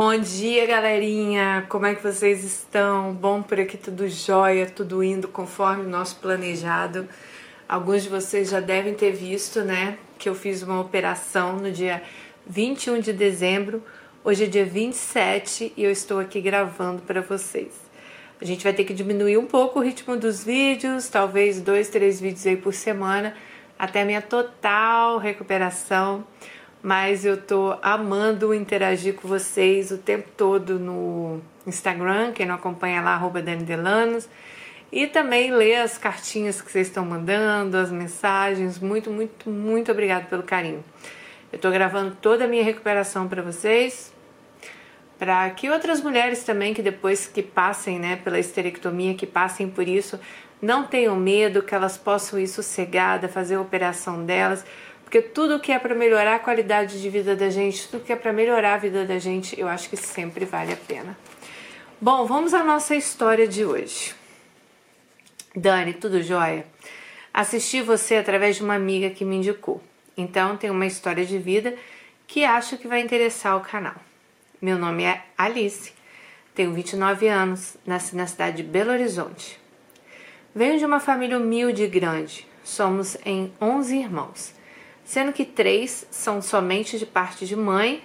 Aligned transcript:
Bom 0.00 0.16
dia, 0.16 0.64
galerinha! 0.64 1.66
Como 1.68 1.84
é 1.84 1.92
que 1.92 2.00
vocês 2.00 2.44
estão? 2.44 3.12
Bom 3.12 3.42
por 3.42 3.58
aqui, 3.58 3.76
tudo 3.76 4.08
jóia, 4.08 4.64
tudo 4.64 5.02
indo 5.02 5.26
conforme 5.26 5.86
o 5.86 5.88
nosso 5.88 6.20
planejado. 6.20 7.08
Alguns 7.68 8.04
de 8.04 8.08
vocês 8.08 8.48
já 8.48 8.60
devem 8.60 8.94
ter 8.94 9.10
visto, 9.10 9.62
né, 9.62 9.98
que 10.16 10.28
eu 10.28 10.36
fiz 10.36 10.62
uma 10.62 10.80
operação 10.80 11.56
no 11.56 11.72
dia 11.72 12.00
21 12.46 13.00
de 13.00 13.12
dezembro. 13.12 13.82
Hoje 14.22 14.44
é 14.44 14.46
dia 14.46 14.64
27 14.64 15.72
e 15.76 15.82
eu 15.82 15.90
estou 15.90 16.20
aqui 16.20 16.40
gravando 16.40 17.02
para 17.02 17.20
vocês. 17.20 17.74
A 18.40 18.44
gente 18.44 18.62
vai 18.62 18.72
ter 18.72 18.84
que 18.84 18.94
diminuir 18.94 19.36
um 19.36 19.46
pouco 19.46 19.80
o 19.80 19.82
ritmo 19.82 20.16
dos 20.16 20.44
vídeos, 20.44 21.08
talvez 21.08 21.60
dois, 21.60 21.88
três 21.88 22.20
vídeos 22.20 22.46
aí 22.46 22.56
por 22.56 22.72
semana, 22.72 23.34
até 23.76 24.02
a 24.02 24.04
minha 24.04 24.22
total 24.22 25.18
recuperação 25.18 26.24
mas 26.88 27.22
eu 27.22 27.36
tô 27.36 27.76
amando 27.82 28.54
interagir 28.54 29.12
com 29.12 29.28
vocês 29.28 29.90
o 29.90 29.98
tempo 29.98 30.26
todo 30.34 30.78
no 30.78 31.38
Instagram, 31.66 32.32
quem 32.32 32.46
não 32.46 32.54
acompanha 32.54 33.02
lá, 33.02 33.10
arroba 33.10 33.42
Delanos, 33.42 34.26
e 34.90 35.06
também 35.06 35.50
ler 35.50 35.82
as 35.82 35.98
cartinhas 35.98 36.62
que 36.62 36.72
vocês 36.72 36.86
estão 36.86 37.04
mandando, 37.04 37.76
as 37.76 37.92
mensagens. 37.92 38.78
Muito, 38.78 39.10
muito, 39.10 39.50
muito 39.50 39.92
obrigado 39.92 40.30
pelo 40.30 40.42
carinho. 40.42 40.82
Eu 41.52 41.58
tô 41.58 41.70
gravando 41.70 42.16
toda 42.22 42.46
a 42.46 42.48
minha 42.48 42.64
recuperação 42.64 43.28
para 43.28 43.42
vocês, 43.42 44.10
para 45.18 45.50
que 45.50 45.68
outras 45.68 46.00
mulheres 46.00 46.42
também 46.42 46.72
que 46.72 46.80
depois 46.80 47.26
que 47.26 47.42
passem, 47.42 47.98
né, 47.98 48.16
pela 48.24 48.38
esterectomia, 48.38 49.12
que 49.12 49.26
passem 49.26 49.68
por 49.68 49.86
isso, 49.86 50.18
não 50.62 50.84
tenham 50.84 51.14
medo, 51.16 51.62
que 51.62 51.74
elas 51.74 51.98
possam 51.98 52.38
ir 52.38 52.48
sossegadas, 52.48 53.30
fazer 53.30 53.56
a 53.56 53.60
operação 53.60 54.24
delas 54.24 54.64
porque 55.08 55.22
tudo 55.22 55.58
que 55.58 55.72
é 55.72 55.78
para 55.78 55.94
melhorar 55.94 56.34
a 56.34 56.38
qualidade 56.38 57.00
de 57.00 57.08
vida 57.08 57.34
da 57.34 57.48
gente, 57.48 57.88
tudo 57.88 58.04
que 58.04 58.12
é 58.12 58.16
para 58.16 58.30
melhorar 58.30 58.74
a 58.74 58.76
vida 58.76 59.06
da 59.06 59.18
gente, 59.18 59.58
eu 59.58 59.66
acho 59.66 59.88
que 59.88 59.96
sempre 59.96 60.44
vale 60.44 60.70
a 60.70 60.76
pena. 60.76 61.16
Bom, 61.98 62.26
vamos 62.26 62.52
à 62.52 62.62
nossa 62.62 62.94
história 62.94 63.48
de 63.48 63.64
hoje. 63.64 64.14
Dani, 65.56 65.94
tudo 65.94 66.22
jóia? 66.22 66.66
Assisti 67.32 67.80
você 67.80 68.16
através 68.16 68.56
de 68.56 68.62
uma 68.62 68.74
amiga 68.74 69.08
que 69.08 69.24
me 69.24 69.36
indicou. 69.36 69.82
Então, 70.14 70.58
tem 70.58 70.68
uma 70.68 70.84
história 70.84 71.24
de 71.24 71.38
vida 71.38 71.74
que 72.26 72.44
acho 72.44 72.76
que 72.76 72.86
vai 72.86 73.00
interessar 73.00 73.56
o 73.56 73.62
canal. 73.62 73.96
Meu 74.60 74.76
nome 74.76 75.04
é 75.04 75.24
Alice, 75.38 75.94
tenho 76.54 76.74
29 76.74 77.26
anos, 77.28 77.78
nasci 77.86 78.14
na 78.14 78.26
cidade 78.26 78.58
de 78.58 78.62
Belo 78.62 78.92
Horizonte. 78.92 79.58
Venho 80.54 80.78
de 80.78 80.84
uma 80.84 81.00
família 81.00 81.38
humilde 81.38 81.84
e 81.84 81.88
grande. 81.88 82.46
Somos 82.62 83.16
em 83.24 83.50
11 83.58 83.96
irmãos 83.96 84.57
sendo 85.08 85.32
que 85.32 85.46
três 85.46 86.06
são 86.10 86.42
somente 86.42 86.98
de 86.98 87.06
parte 87.06 87.46
de 87.46 87.56
mãe. 87.56 88.02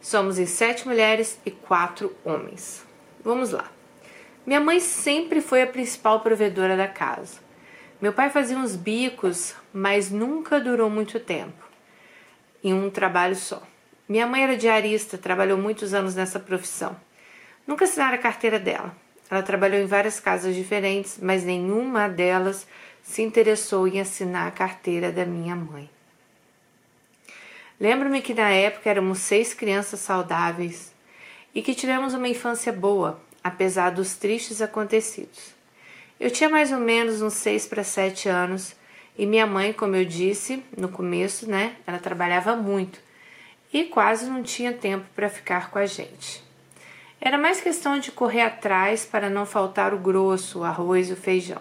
Somos 0.00 0.38
em 0.38 0.46
sete 0.46 0.86
mulheres 0.86 1.36
e 1.44 1.50
quatro 1.50 2.14
homens. 2.24 2.86
Vamos 3.24 3.50
lá. 3.50 3.68
Minha 4.46 4.60
mãe 4.60 4.78
sempre 4.78 5.40
foi 5.40 5.62
a 5.62 5.66
principal 5.66 6.20
provedora 6.20 6.76
da 6.76 6.86
casa. 6.86 7.40
Meu 8.00 8.12
pai 8.12 8.30
fazia 8.30 8.56
uns 8.56 8.76
bicos, 8.76 9.52
mas 9.72 10.12
nunca 10.12 10.60
durou 10.60 10.88
muito 10.88 11.18
tempo 11.18 11.66
em 12.62 12.72
um 12.72 12.88
trabalho 12.88 13.34
só. 13.34 13.60
Minha 14.08 14.24
mãe 14.24 14.44
era 14.44 14.56
diarista, 14.56 15.18
trabalhou 15.18 15.58
muitos 15.58 15.92
anos 15.92 16.14
nessa 16.14 16.38
profissão. 16.38 16.96
Nunca 17.66 17.84
assinaram 17.84 18.14
a 18.14 18.18
carteira 18.18 18.60
dela. 18.60 18.96
Ela 19.28 19.42
trabalhou 19.42 19.80
em 19.80 19.86
várias 19.86 20.20
casas 20.20 20.54
diferentes, 20.54 21.18
mas 21.20 21.42
nenhuma 21.42 22.08
delas 22.08 22.64
se 23.02 23.22
interessou 23.22 23.88
em 23.88 24.00
assinar 24.00 24.46
a 24.46 24.52
carteira 24.52 25.10
da 25.10 25.26
minha 25.26 25.56
mãe. 25.56 25.90
Lembro-me 27.80 28.20
que 28.20 28.34
na 28.34 28.50
época 28.50 28.90
éramos 28.90 29.18
seis 29.18 29.54
crianças 29.54 30.00
saudáveis 30.00 30.92
e 31.54 31.62
que 31.62 31.74
tivemos 31.74 32.12
uma 32.12 32.28
infância 32.28 32.72
boa, 32.72 33.20
apesar 33.42 33.90
dos 33.90 34.14
tristes 34.14 34.60
acontecidos. 34.60 35.54
Eu 36.18 36.30
tinha 36.30 36.48
mais 36.48 36.72
ou 36.72 36.80
menos 36.80 37.22
uns 37.22 37.34
seis 37.34 37.66
para 37.66 37.84
sete 37.84 38.28
anos 38.28 38.74
e 39.16 39.26
minha 39.26 39.46
mãe, 39.46 39.72
como 39.72 39.94
eu 39.94 40.04
disse 40.04 40.62
no 40.76 40.88
começo, 40.88 41.48
né, 41.48 41.76
ela 41.86 41.98
trabalhava 41.98 42.56
muito 42.56 43.00
e 43.72 43.84
quase 43.84 44.28
não 44.28 44.42
tinha 44.42 44.72
tempo 44.72 45.04
para 45.14 45.28
ficar 45.28 45.70
com 45.70 45.78
a 45.78 45.86
gente. 45.86 46.42
Era 47.20 47.36
mais 47.36 47.60
questão 47.60 47.98
de 47.98 48.10
correr 48.12 48.42
atrás 48.42 49.04
para 49.04 49.28
não 49.28 49.44
faltar 49.44 49.92
o 49.92 49.98
grosso, 49.98 50.60
o 50.60 50.64
arroz 50.64 51.10
e 51.10 51.12
o 51.12 51.16
feijão. 51.16 51.60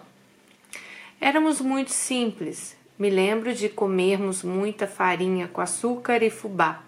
Éramos 1.20 1.60
muito 1.60 1.92
simples 1.92 2.77
me 2.98 3.10
lembro 3.10 3.54
de 3.54 3.70
comermos 3.70 4.44
muita 4.44 4.88
farinha 4.88 5.48
com 5.48 5.62
açúcar 5.62 6.24
e 6.24 6.30
fubá. 6.30 6.82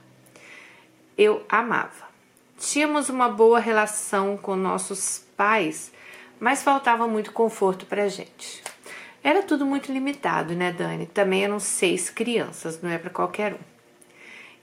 Eu 1.17 1.43
amava. 1.47 2.09
Tínhamos 2.57 3.09
uma 3.09 3.29
boa 3.29 3.59
relação 3.59 4.35
com 4.35 4.55
nossos 4.55 5.23
pais, 5.37 5.91
mas 6.39 6.63
faltava 6.63 7.07
muito 7.07 7.31
conforto 7.31 7.85
para 7.85 8.07
gente. 8.07 8.63
Era 9.23 9.43
tudo 9.43 9.65
muito 9.65 9.91
limitado, 9.91 10.55
né, 10.55 10.71
Dani? 10.71 11.05
Também 11.05 11.43
eram 11.43 11.59
seis 11.59 12.09
crianças, 12.09 12.81
não 12.81 12.89
é 12.89 12.97
para 12.97 13.09
qualquer 13.09 13.53
um. 13.53 13.69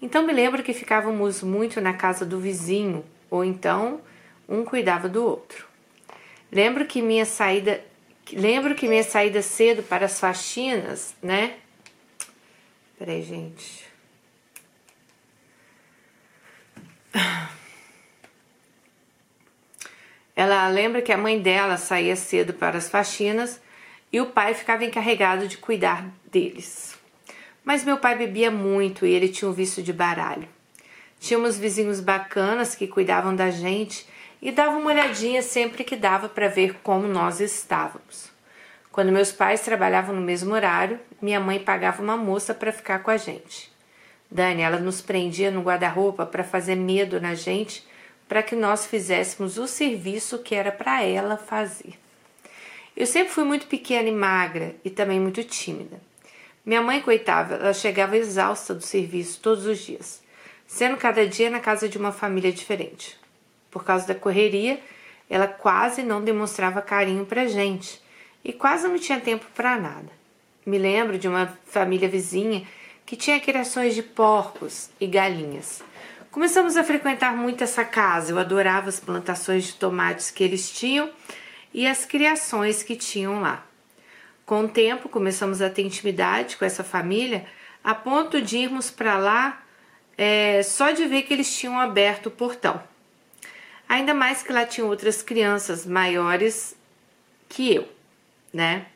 Então 0.02 0.26
me 0.26 0.32
lembro 0.32 0.62
que 0.62 0.72
ficávamos 0.72 1.42
muito 1.42 1.80
na 1.80 1.92
casa 1.92 2.24
do 2.24 2.40
vizinho, 2.40 3.04
ou 3.30 3.44
então 3.44 4.00
um 4.48 4.64
cuidava 4.64 5.08
do 5.08 5.24
outro. 5.24 5.66
Lembro 6.50 6.86
que 6.86 7.02
minha 7.02 7.24
saída 7.24 7.82
Lembro 8.32 8.74
que 8.74 8.88
minha 8.88 9.04
saída 9.04 9.40
cedo 9.40 9.82
para 9.82 10.06
as 10.06 10.18
faxinas, 10.18 11.14
né? 11.22 11.56
Peraí, 12.98 13.22
gente. 13.22 13.86
Ela 20.34 20.68
lembra 20.68 21.00
que 21.00 21.12
a 21.12 21.16
mãe 21.16 21.40
dela 21.40 21.76
saía 21.76 22.16
cedo 22.16 22.52
para 22.52 22.76
as 22.76 22.90
faxinas 22.90 23.60
e 24.12 24.20
o 24.20 24.26
pai 24.26 24.54
ficava 24.54 24.84
encarregado 24.84 25.48
de 25.48 25.56
cuidar 25.56 26.06
deles. 26.30 26.94
Mas 27.64 27.84
meu 27.84 27.96
pai 27.96 28.16
bebia 28.16 28.50
muito 28.50 29.06
e 29.06 29.12
ele 29.12 29.28
tinha 29.28 29.48
um 29.48 29.54
vício 29.54 29.82
de 29.82 29.92
baralho. 29.92 30.48
Tínhamos 31.18 31.58
vizinhos 31.58 32.00
bacanas 32.00 32.74
que 32.74 32.86
cuidavam 32.86 33.34
da 33.34 33.50
gente 33.50 34.06
e 34.46 34.52
dava 34.52 34.76
uma 34.76 34.92
olhadinha 34.92 35.42
sempre 35.42 35.82
que 35.82 35.96
dava 35.96 36.28
para 36.28 36.46
ver 36.46 36.78
como 36.80 37.08
nós 37.08 37.40
estávamos. 37.40 38.30
Quando 38.92 39.10
meus 39.10 39.32
pais 39.32 39.62
trabalhavam 39.62 40.14
no 40.14 40.22
mesmo 40.22 40.54
horário, 40.54 41.00
minha 41.20 41.40
mãe 41.40 41.58
pagava 41.58 42.00
uma 42.00 42.16
moça 42.16 42.54
para 42.54 42.70
ficar 42.70 43.00
com 43.00 43.10
a 43.10 43.16
gente. 43.16 43.72
Dani, 44.30 44.62
ela 44.62 44.78
nos 44.78 45.00
prendia 45.00 45.50
no 45.50 45.62
guarda-roupa 45.62 46.24
para 46.24 46.44
fazer 46.44 46.76
medo 46.76 47.20
na 47.20 47.34
gente, 47.34 47.84
para 48.28 48.40
que 48.40 48.54
nós 48.54 48.86
fizéssemos 48.86 49.58
o 49.58 49.66
serviço 49.66 50.38
que 50.38 50.54
era 50.54 50.70
para 50.70 51.02
ela 51.02 51.36
fazer. 51.36 51.94
Eu 52.96 53.04
sempre 53.04 53.32
fui 53.32 53.42
muito 53.42 53.66
pequena 53.66 54.08
e 54.08 54.12
magra 54.12 54.76
e 54.84 54.90
também 54.90 55.18
muito 55.18 55.42
tímida. 55.42 56.00
Minha 56.64 56.82
mãe, 56.82 57.00
coitada, 57.00 57.56
ela 57.56 57.74
chegava 57.74 58.16
exausta 58.16 58.72
do 58.72 58.84
serviço 58.84 59.40
todos 59.40 59.66
os 59.66 59.78
dias, 59.80 60.22
sendo 60.68 60.96
cada 60.96 61.26
dia 61.26 61.50
na 61.50 61.58
casa 61.58 61.88
de 61.88 61.98
uma 61.98 62.12
família 62.12 62.52
diferente. 62.52 63.25
Por 63.76 63.84
causa 63.84 64.06
da 64.06 64.14
correria, 64.14 64.80
ela 65.28 65.46
quase 65.46 66.02
não 66.02 66.24
demonstrava 66.24 66.80
carinho 66.80 67.26
pra 67.26 67.46
gente 67.46 68.00
e 68.42 68.50
quase 68.50 68.88
não 68.88 68.98
tinha 68.98 69.20
tempo 69.20 69.44
para 69.54 69.78
nada. 69.78 70.08
Me 70.64 70.78
lembro 70.78 71.18
de 71.18 71.28
uma 71.28 71.58
família 71.66 72.08
vizinha 72.08 72.66
que 73.04 73.16
tinha 73.16 73.38
criações 73.38 73.94
de 73.94 74.02
porcos 74.02 74.88
e 74.98 75.06
galinhas. 75.06 75.82
Começamos 76.30 76.74
a 76.74 76.82
frequentar 76.82 77.36
muito 77.36 77.62
essa 77.62 77.84
casa. 77.84 78.32
Eu 78.32 78.38
adorava 78.38 78.88
as 78.88 78.98
plantações 78.98 79.64
de 79.64 79.74
tomates 79.74 80.30
que 80.30 80.42
eles 80.42 80.70
tinham 80.70 81.10
e 81.74 81.86
as 81.86 82.06
criações 82.06 82.82
que 82.82 82.96
tinham 82.96 83.42
lá. 83.42 83.62
Com 84.46 84.64
o 84.64 84.68
tempo, 84.68 85.06
começamos 85.06 85.60
a 85.60 85.68
ter 85.68 85.82
intimidade 85.82 86.56
com 86.56 86.64
essa 86.64 86.82
família, 86.82 87.44
a 87.84 87.94
ponto 87.94 88.40
de 88.40 88.56
irmos 88.56 88.90
para 88.90 89.18
lá 89.18 89.62
é, 90.16 90.62
só 90.62 90.92
de 90.92 91.04
ver 91.04 91.24
que 91.24 91.34
eles 91.34 91.54
tinham 91.54 91.78
aberto 91.78 92.28
o 92.28 92.30
portão. 92.30 92.82
Ainda 93.88 94.12
mais 94.12 94.42
que 94.42 94.52
lá 94.52 94.66
tinham 94.66 94.88
outras 94.88 95.22
crianças 95.22 95.86
maiores 95.86 96.76
que 97.48 97.74
eu, 97.74 97.88
né? 98.52 98.86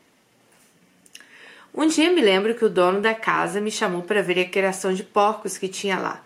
Um 1.73 1.87
dia 1.87 2.13
me 2.13 2.21
lembro 2.21 2.55
que 2.55 2.65
o 2.65 2.69
dono 2.69 3.01
da 3.01 3.15
casa 3.15 3.61
me 3.61 3.71
chamou 3.71 4.03
para 4.03 4.23
ver 4.23 4.41
a 4.41 4.49
criação 4.49 4.93
de 4.93 5.05
porcos 5.05 5.57
que 5.57 5.69
tinha 5.69 5.99
lá. 5.99 6.25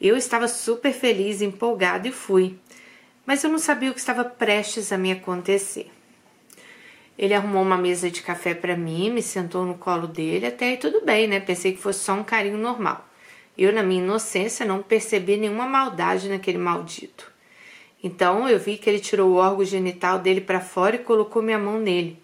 Eu 0.00 0.16
estava 0.16 0.48
super 0.48 0.92
feliz, 0.92 1.42
empolgada 1.42 2.08
e 2.08 2.12
fui, 2.12 2.58
mas 3.26 3.44
eu 3.44 3.50
não 3.50 3.58
sabia 3.58 3.90
o 3.90 3.94
que 3.94 4.00
estava 4.00 4.24
prestes 4.24 4.90
a 4.90 4.96
me 4.96 5.12
acontecer. 5.12 5.90
Ele 7.18 7.34
arrumou 7.34 7.62
uma 7.62 7.76
mesa 7.76 8.10
de 8.10 8.22
café 8.22 8.54
para 8.54 8.76
mim, 8.76 9.10
me 9.10 9.22
sentou 9.22 9.66
no 9.66 9.76
colo 9.76 10.06
dele, 10.06 10.46
até 10.46 10.68
aí 10.68 10.76
tudo 10.76 11.04
bem, 11.04 11.26
né? 11.26 11.40
Pensei 11.40 11.72
que 11.72 11.82
fosse 11.82 11.98
só 11.98 12.14
um 12.14 12.24
carinho 12.24 12.56
normal. 12.56 13.06
Eu, 13.56 13.72
na 13.72 13.82
minha 13.82 14.02
inocência, 14.02 14.64
não 14.64 14.82
percebi 14.82 15.36
nenhuma 15.36 15.66
maldade 15.66 16.28
naquele 16.28 16.58
maldito. 16.58 17.30
Então 18.02 18.48
eu 18.48 18.58
vi 18.58 18.76
que 18.76 18.88
ele 18.88 19.00
tirou 19.00 19.30
o 19.30 19.36
órgão 19.36 19.64
genital 19.64 20.18
dele 20.18 20.40
para 20.40 20.60
fora 20.60 20.96
e 20.96 21.00
colocou 21.00 21.42
minha 21.42 21.58
mão 21.58 21.78
nele. 21.78 22.22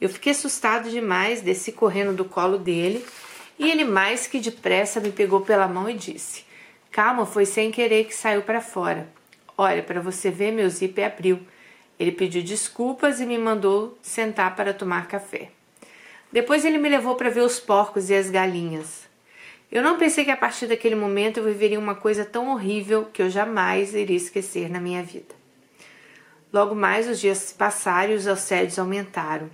Eu 0.00 0.08
fiquei 0.08 0.32
assustado 0.32 0.90
demais, 0.90 1.40
desci 1.40 1.70
correndo 1.70 2.14
do 2.14 2.24
colo 2.24 2.58
dele 2.58 3.04
e 3.58 3.70
ele 3.70 3.84
mais 3.84 4.26
que 4.26 4.40
depressa 4.40 5.00
me 5.00 5.12
pegou 5.12 5.42
pela 5.42 5.68
mão 5.68 5.88
e 5.88 5.94
disse: 5.94 6.44
"Calma, 6.90 7.24
foi 7.24 7.46
sem 7.46 7.70
querer 7.70 8.04
que 8.04 8.14
saiu 8.14 8.42
para 8.42 8.60
fora. 8.60 9.08
Olha, 9.56 9.82
para 9.82 10.00
você 10.00 10.30
ver, 10.30 10.50
meu 10.50 10.68
zíper 10.68 11.06
abriu. 11.06 11.40
Ele 11.98 12.10
pediu 12.10 12.42
desculpas 12.42 13.20
e 13.20 13.26
me 13.26 13.38
mandou 13.38 13.96
sentar 14.02 14.56
para 14.56 14.74
tomar 14.74 15.06
café. 15.06 15.50
Depois 16.32 16.64
ele 16.64 16.78
me 16.78 16.88
levou 16.88 17.14
para 17.14 17.30
ver 17.30 17.42
os 17.42 17.60
porcos 17.60 18.10
e 18.10 18.14
as 18.14 18.30
galinhas. 18.30 19.11
Eu 19.72 19.82
não 19.82 19.96
pensei 19.96 20.22
que 20.22 20.30
a 20.30 20.36
partir 20.36 20.66
daquele 20.66 20.94
momento 20.94 21.38
eu 21.38 21.44
viveria 21.44 21.78
uma 21.78 21.94
coisa 21.94 22.26
tão 22.26 22.50
horrível 22.50 23.06
que 23.10 23.22
eu 23.22 23.30
jamais 23.30 23.94
iria 23.94 24.18
esquecer 24.18 24.68
na 24.68 24.78
minha 24.78 25.02
vida. 25.02 25.34
Logo 26.52 26.74
mais 26.74 27.08
os 27.08 27.18
dias 27.18 27.54
passaram 27.56 28.12
e 28.12 28.16
os 28.16 28.26
assédios 28.26 28.78
aumentaram. 28.78 29.48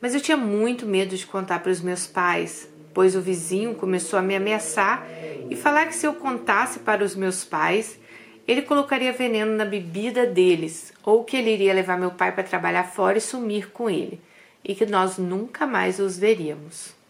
Mas 0.00 0.14
eu 0.14 0.20
tinha 0.20 0.36
muito 0.36 0.86
medo 0.86 1.16
de 1.16 1.26
contar 1.26 1.58
para 1.58 1.72
os 1.72 1.80
meus 1.80 2.06
pais, 2.06 2.68
pois 2.94 3.16
o 3.16 3.20
vizinho 3.20 3.74
começou 3.74 4.16
a 4.16 4.22
me 4.22 4.36
ameaçar 4.36 5.04
e 5.50 5.56
falar 5.56 5.86
que 5.86 5.96
se 5.96 6.06
eu 6.06 6.14
contasse 6.14 6.78
para 6.78 7.02
os 7.02 7.16
meus 7.16 7.44
pais, 7.44 7.98
ele 8.46 8.62
colocaria 8.62 9.12
veneno 9.12 9.56
na 9.56 9.64
bebida 9.64 10.24
deles, 10.24 10.92
ou 11.02 11.24
que 11.24 11.36
ele 11.36 11.52
iria 11.52 11.74
levar 11.74 11.98
meu 11.98 12.12
pai 12.12 12.30
para 12.30 12.44
trabalhar 12.44 12.84
fora 12.84 13.18
e 13.18 13.20
sumir 13.20 13.72
com 13.72 13.90
ele, 13.90 14.20
e 14.64 14.72
que 14.72 14.86
nós 14.86 15.18
nunca 15.18 15.66
mais 15.66 15.98
os 15.98 16.16
veríamos. 16.16 17.01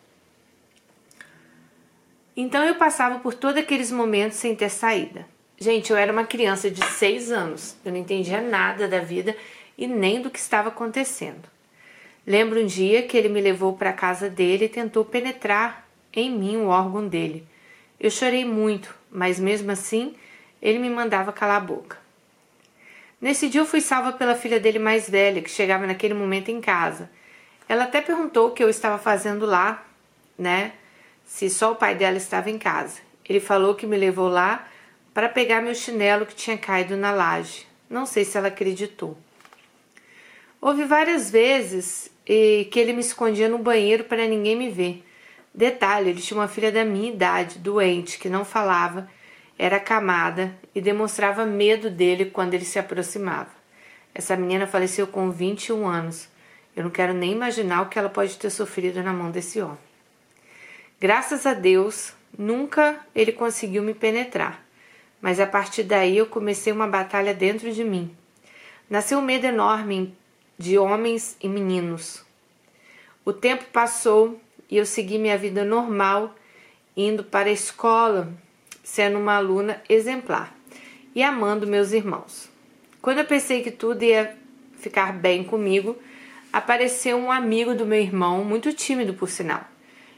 Então 2.37 2.65
eu 2.65 2.77
passava 2.77 3.19
por 3.19 3.35
todos 3.35 3.63
aqueles 3.63 3.91
momentos 3.91 4.39
sem 4.39 4.55
ter 4.55 4.71
saída. 4.71 5.27
Gente, 5.59 5.91
eu 5.91 5.97
era 5.97 6.13
uma 6.13 6.25
criança 6.25 6.71
de 6.71 6.85
seis 6.87 7.31
anos, 7.31 7.77
eu 7.85 7.93
não 7.93 7.99
entendia 7.99 8.41
nada 8.41 8.89
da 8.89 9.01
vida 9.01 9.37
e 9.77 9.87
nem 9.87 10.21
do 10.21 10.31
que 10.31 10.39
estava 10.39 10.69
acontecendo. 10.69 11.49
Lembro 12.27 12.61
um 12.61 12.67
dia 12.67 13.03
que 13.03 13.17
ele 13.17 13.29
me 13.29 13.41
levou 13.41 13.75
para 13.75 13.91
a 13.91 13.95
casa 13.95 14.31
dele 14.31 14.65
e 14.65 14.69
tentou 14.69 15.05
penetrar 15.05 15.87
em 16.13 16.31
mim 16.31 16.57
o 16.57 16.69
órgão 16.69 17.07
dele. 17.07 17.47
Eu 17.99 18.11
chorei 18.11 18.45
muito, 18.45 18.95
mas 19.11 19.39
mesmo 19.39 19.71
assim 19.71 20.15
ele 20.61 20.79
me 20.79 20.89
mandava 20.89 21.33
calar 21.33 21.57
a 21.57 21.65
boca. 21.65 21.99
Nesse 23.21 23.49
dia 23.49 23.61
eu 23.61 23.67
fui 23.67 23.81
salva 23.81 24.13
pela 24.13 24.35
filha 24.35 24.59
dele 24.59 24.79
mais 24.79 25.09
velha, 25.09 25.43
que 25.43 25.51
chegava 25.51 25.87
naquele 25.87 26.15
momento 26.15 26.51
em 26.51 26.61
casa. 26.61 27.11
Ela 27.69 27.85
até 27.85 28.01
perguntou 28.01 28.49
o 28.49 28.51
que 28.51 28.63
eu 28.63 28.69
estava 28.69 28.99
fazendo 28.99 29.47
lá, 29.47 29.85
né? 30.37 30.73
Se 31.33 31.49
só 31.49 31.73
o 31.73 31.77
pai 31.77 31.95
dela 31.95 32.19
estava 32.19 32.51
em 32.51 32.59
casa. 32.59 33.01
Ele 33.27 33.41
falou 33.41 33.75
que 33.75 33.87
me 33.87 33.97
levou 33.97 34.29
lá 34.29 34.69
para 35.15 35.31
pegar 35.31 35.63
meu 35.63 35.75
chinelo 35.75 36.27
que 36.27 36.35
tinha 36.35 36.59
caído 36.59 36.95
na 36.95 37.11
laje. 37.11 37.67
Não 37.89 38.05
sei 38.05 38.23
se 38.23 38.37
ela 38.37 38.49
acreditou. 38.49 39.17
Houve 40.61 40.85
várias 40.85 41.31
vezes 41.31 42.11
que 42.27 42.79
ele 42.79 42.93
me 42.93 43.01
escondia 43.01 43.49
no 43.49 43.57
banheiro 43.57 44.05
para 44.05 44.29
ninguém 44.29 44.55
me 44.55 44.69
ver. 44.69 45.03
Detalhe, 45.55 46.11
ele 46.11 46.21
tinha 46.21 46.39
uma 46.39 46.49
filha 46.49 46.71
da 46.71 46.85
minha 46.85 47.11
idade, 47.11 47.59
doente, 47.59 48.19
que 48.19 48.29
não 48.29 48.45
falava 48.45 49.09
era 49.59 49.81
camada 49.81 50.55
e 50.75 50.83
demonstrava 50.83 51.47
medo 51.47 51.89
dele 51.89 52.27
quando 52.27 52.53
ele 52.53 52.67
se 52.67 52.79
aproximava. 52.79 53.51
Essa 54.15 54.37
menina 54.37 54.67
faleceu 54.67 55.07
com 55.07 55.31
21 55.31 55.89
anos. 55.89 56.29
Eu 56.77 56.85
não 56.85 56.91
quero 56.91 57.15
nem 57.15 57.33
imaginar 57.33 57.81
o 57.81 57.89
que 57.89 57.99
ela 57.99 58.11
pode 58.11 58.37
ter 58.37 58.51
sofrido 58.51 59.03
na 59.03 59.15
mão 59.15 59.31
desse 59.31 59.63
homem. 59.63 59.92
Graças 61.03 61.47
a 61.47 61.53
Deus, 61.53 62.15
nunca 62.39 63.05
ele 63.13 63.33
conseguiu 63.33 63.83
me 63.83 63.93
penetrar, 63.93 64.65
mas 65.21 65.41
a 65.41 65.47
partir 65.49 65.83
daí 65.83 66.17
eu 66.17 66.27
comecei 66.27 66.73
uma 66.73 66.87
batalha 66.87 67.35
dentro 67.35 67.73
de 67.73 67.83
mim. 67.83 68.17
Nasceu 68.89 69.19
um 69.19 69.23
medo 69.23 69.45
enorme 69.45 70.17
de 70.57 70.79
homens 70.79 71.37
e 71.43 71.49
meninos. 71.49 72.25
O 73.25 73.33
tempo 73.33 73.65
passou 73.73 74.41
e 74.71 74.77
eu 74.77 74.87
segui 74.87 75.19
minha 75.19 75.37
vida 75.37 75.65
normal, 75.65 76.37
indo 76.97 77.25
para 77.25 77.49
a 77.49 77.53
escola, 77.53 78.33
sendo 78.85 79.19
uma 79.19 79.35
aluna 79.35 79.83
exemplar 79.89 80.55
e 81.17 81.21
amando 81.25 81.67
meus 81.67 81.91
irmãos. 81.91 82.49
Quando 83.01 83.19
eu 83.19 83.25
pensei 83.25 83.61
que 83.61 83.73
tudo 83.73 84.05
ia 84.05 84.37
ficar 84.79 85.13
bem 85.13 85.43
comigo, 85.43 85.99
apareceu 86.53 87.17
um 87.17 87.33
amigo 87.33 87.75
do 87.75 87.85
meu 87.85 87.99
irmão, 87.99 88.45
muito 88.45 88.73
tímido 88.73 89.15
por 89.15 89.29
sinal. 89.29 89.72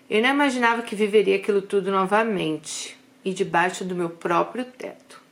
Eu 0.09 0.21
não 0.23 0.29
imaginava 0.29 0.83
que 0.83 0.95
viveria 0.95 1.37
aquilo 1.37 1.63
tudo 1.63 1.91
novamente 1.91 2.99
e 3.25 3.33
debaixo 3.33 3.85
do 3.85 3.95
meu 3.95 4.11
próprio 4.11 4.67
teto. 4.67 5.23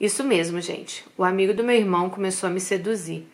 Isso 0.00 0.24
mesmo, 0.24 0.60
gente. 0.62 1.04
O 1.16 1.22
amigo 1.22 1.52
do 1.52 1.62
meu 1.62 1.76
irmão 1.76 2.08
começou 2.08 2.48
a 2.48 2.52
me 2.52 2.58
seduzir. 2.58 3.26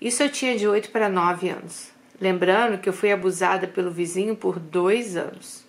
Isso 0.00 0.22
eu 0.22 0.30
tinha 0.30 0.56
de 0.56 0.66
8 0.66 0.90
para 0.90 1.10
9 1.10 1.50
anos. 1.50 1.90
Lembrando 2.18 2.78
que 2.78 2.88
eu 2.88 2.94
fui 2.94 3.12
abusada 3.12 3.68
pelo 3.68 3.90
vizinho 3.90 4.34
por 4.34 4.58
dois 4.58 5.16
anos. 5.16 5.66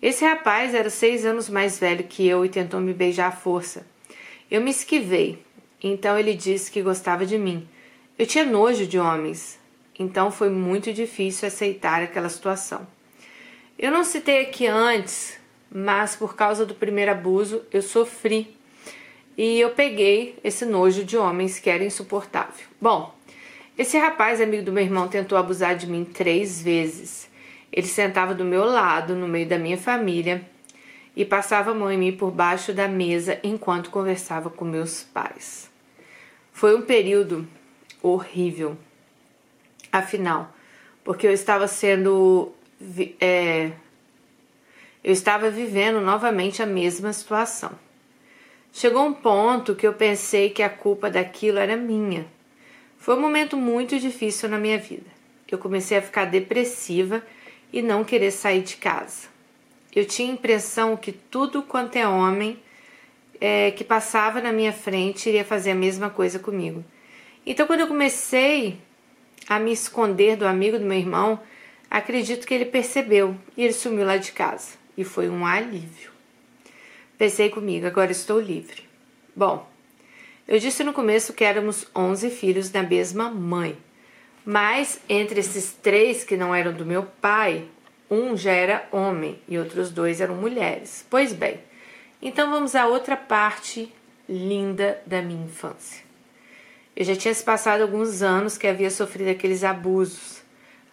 Esse 0.00 0.24
rapaz 0.24 0.72
era 0.72 0.88
seis 0.88 1.26
anos 1.26 1.48
mais 1.48 1.78
velho 1.78 2.04
que 2.04 2.26
eu 2.26 2.44
e 2.44 2.48
tentou 2.48 2.80
me 2.80 2.94
beijar 2.94 3.28
à 3.28 3.32
força. 3.32 3.84
Eu 4.48 4.60
me 4.60 4.70
esquivei, 4.70 5.42
então 5.82 6.16
ele 6.16 6.34
disse 6.34 6.70
que 6.70 6.80
gostava 6.80 7.26
de 7.26 7.36
mim. 7.36 7.68
Eu 8.16 8.24
tinha 8.24 8.44
nojo 8.44 8.86
de 8.86 8.98
homens, 8.98 9.58
então 9.98 10.30
foi 10.30 10.48
muito 10.48 10.92
difícil 10.92 11.48
aceitar 11.48 12.02
aquela 12.02 12.28
situação. 12.28 12.86
Eu 13.78 13.90
não 13.90 14.04
citei 14.04 14.42
aqui 14.42 14.66
antes, 14.66 15.38
mas 15.70 16.14
por 16.14 16.36
causa 16.36 16.64
do 16.64 16.74
primeiro 16.74 17.10
abuso 17.10 17.62
eu 17.72 17.82
sofri 17.82 18.56
e 19.36 19.60
eu 19.60 19.70
peguei 19.70 20.38
esse 20.44 20.64
nojo 20.64 21.04
de 21.04 21.16
homens 21.16 21.58
que 21.58 21.68
era 21.68 21.84
insuportável. 21.84 22.66
Bom, 22.80 23.12
esse 23.76 23.98
rapaz, 23.98 24.40
amigo 24.40 24.62
do 24.62 24.72
meu 24.72 24.84
irmão, 24.84 25.08
tentou 25.08 25.36
abusar 25.36 25.76
de 25.76 25.88
mim 25.88 26.04
três 26.04 26.62
vezes. 26.62 27.28
Ele 27.72 27.88
sentava 27.88 28.32
do 28.32 28.44
meu 28.44 28.64
lado, 28.64 29.16
no 29.16 29.26
meio 29.26 29.48
da 29.48 29.58
minha 29.58 29.76
família, 29.76 30.48
e 31.16 31.24
passava 31.24 31.72
a 31.72 31.74
mão 31.74 31.90
em 31.90 31.98
mim 31.98 32.12
por 32.12 32.30
baixo 32.30 32.72
da 32.72 32.86
mesa 32.86 33.40
enquanto 33.42 33.90
conversava 33.90 34.48
com 34.48 34.64
meus 34.64 35.02
pais. 35.02 35.68
Foi 36.52 36.76
um 36.76 36.82
período 36.82 37.48
horrível, 38.00 38.78
afinal, 39.90 40.54
porque 41.02 41.26
eu 41.26 41.32
estava 41.32 41.66
sendo. 41.66 42.52
É, 43.20 43.72
eu 45.02 45.12
estava 45.12 45.50
vivendo 45.50 46.00
novamente 46.00 46.62
a 46.62 46.66
mesma 46.66 47.12
situação. 47.12 47.72
Chegou 48.72 49.06
um 49.06 49.12
ponto 49.12 49.74
que 49.74 49.86
eu 49.86 49.92
pensei 49.92 50.50
que 50.50 50.62
a 50.62 50.68
culpa 50.68 51.08
daquilo 51.10 51.58
era 51.58 51.76
minha. 51.76 52.26
Foi 52.98 53.14
um 53.14 53.20
momento 53.20 53.56
muito 53.56 54.00
difícil 54.00 54.48
na 54.48 54.58
minha 54.58 54.78
vida. 54.78 55.06
Eu 55.50 55.58
comecei 55.58 55.96
a 55.96 56.02
ficar 56.02 56.24
depressiva 56.24 57.22
e 57.72 57.80
não 57.80 58.02
querer 58.02 58.30
sair 58.30 58.62
de 58.62 58.76
casa. 58.76 59.28
Eu 59.94 60.04
tinha 60.04 60.28
a 60.28 60.32
impressão 60.32 60.96
que 60.96 61.12
tudo 61.12 61.62
quanto 61.62 61.96
é 61.96 62.08
homem 62.08 62.58
é, 63.40 63.70
que 63.70 63.84
passava 63.84 64.40
na 64.40 64.52
minha 64.52 64.72
frente 64.72 65.28
iria 65.28 65.44
fazer 65.44 65.70
a 65.70 65.74
mesma 65.74 66.10
coisa 66.10 66.38
comigo. 66.38 66.84
Então, 67.46 67.66
quando 67.66 67.80
eu 67.80 67.86
comecei 67.86 68.78
a 69.48 69.58
me 69.58 69.72
esconder 69.72 70.36
do 70.36 70.46
amigo 70.46 70.78
do 70.78 70.84
meu 70.84 70.98
irmão, 70.98 71.38
acredito 71.94 72.44
que 72.44 72.52
ele 72.52 72.64
percebeu 72.64 73.36
e 73.56 73.62
ele 73.62 73.72
sumiu 73.72 74.04
lá 74.04 74.16
de 74.16 74.32
casa. 74.32 74.72
E 74.96 75.04
foi 75.04 75.28
um 75.28 75.46
alívio. 75.46 76.10
Pensei 77.16 77.48
comigo, 77.48 77.86
agora 77.86 78.10
estou 78.10 78.40
livre. 78.40 78.82
Bom, 79.34 79.68
eu 80.48 80.58
disse 80.58 80.82
no 80.82 80.92
começo 80.92 81.32
que 81.32 81.44
éramos 81.44 81.86
11 81.94 82.30
filhos 82.30 82.68
da 82.68 82.82
mesma 82.82 83.30
mãe. 83.30 83.78
Mas 84.44 85.00
entre 85.08 85.38
esses 85.38 85.70
três 85.70 86.24
que 86.24 86.36
não 86.36 86.52
eram 86.52 86.72
do 86.72 86.84
meu 86.84 87.04
pai, 87.04 87.64
um 88.10 88.36
já 88.36 88.50
era 88.50 88.88
homem 88.90 89.38
e 89.48 89.56
outros 89.56 89.90
dois 89.90 90.20
eram 90.20 90.34
mulheres. 90.34 91.06
Pois 91.08 91.32
bem, 91.32 91.60
então 92.20 92.50
vamos 92.50 92.74
à 92.74 92.88
outra 92.88 93.16
parte 93.16 93.92
linda 94.28 95.00
da 95.06 95.22
minha 95.22 95.44
infância. 95.44 96.02
Eu 96.96 97.04
já 97.04 97.14
tinha 97.14 97.32
se 97.32 97.44
passado 97.44 97.82
alguns 97.82 98.20
anos 98.20 98.58
que 98.58 98.66
havia 98.66 98.90
sofrido 98.90 99.30
aqueles 99.30 99.62
abusos. 99.62 100.33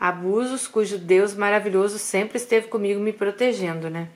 Abusos 0.02 0.68
cujo 0.68 0.98
Deus 0.98 1.36
maravilhoso 1.36 2.00
sempre 2.00 2.38
esteve 2.38 2.68
comigo 2.68 3.00
me 3.00 3.14
protegendo, 3.14 3.88
né? 3.88 4.10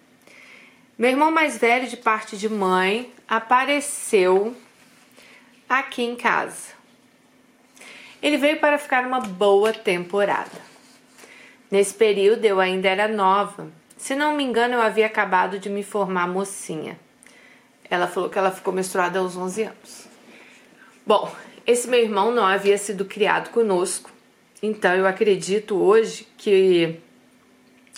Meu 0.97 1.11
irmão 1.11 1.29
mais 1.29 1.59
velho, 1.59 1.87
de 1.87 1.95
parte 1.95 2.35
de 2.35 2.49
mãe, 2.49 3.13
apareceu 3.27 4.55
aqui 5.69 6.01
em 6.01 6.15
casa. 6.15 6.73
Ele 8.19 8.35
veio 8.35 8.59
para 8.59 8.79
ficar 8.79 9.05
uma 9.05 9.19
boa 9.19 9.71
temporada. 9.71 10.59
Nesse 11.69 11.93
período 11.93 12.43
eu 12.45 12.59
ainda 12.59 12.89
era 12.89 13.07
nova. 13.07 13.67
Se 13.95 14.15
não 14.15 14.35
me 14.35 14.43
engano, 14.43 14.73
eu 14.73 14.81
havia 14.81 15.05
acabado 15.05 15.59
de 15.59 15.69
me 15.69 15.83
formar 15.83 16.27
mocinha. 16.27 16.99
Ela 17.87 18.07
falou 18.07 18.27
que 18.27 18.39
ela 18.39 18.49
ficou 18.49 18.73
menstruada 18.73 19.19
aos 19.19 19.37
11 19.37 19.63
anos. 19.65 20.07
Bom, 21.05 21.31
esse 21.67 21.87
meu 21.87 21.99
irmão 21.99 22.31
não 22.31 22.43
havia 22.43 22.75
sido 22.79 23.05
criado 23.05 23.51
conosco, 23.51 24.14
então 24.65 24.93
eu 24.95 25.05
acredito 25.05 25.75
hoje 25.75 26.27
que 26.37 26.99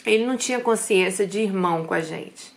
ele 0.06 0.26
não 0.26 0.38
tinha 0.38 0.60
consciência 0.60 1.26
de 1.26 1.40
irmão 1.40 1.86
com 1.86 1.94
a 1.94 2.02
gente. 2.02 2.56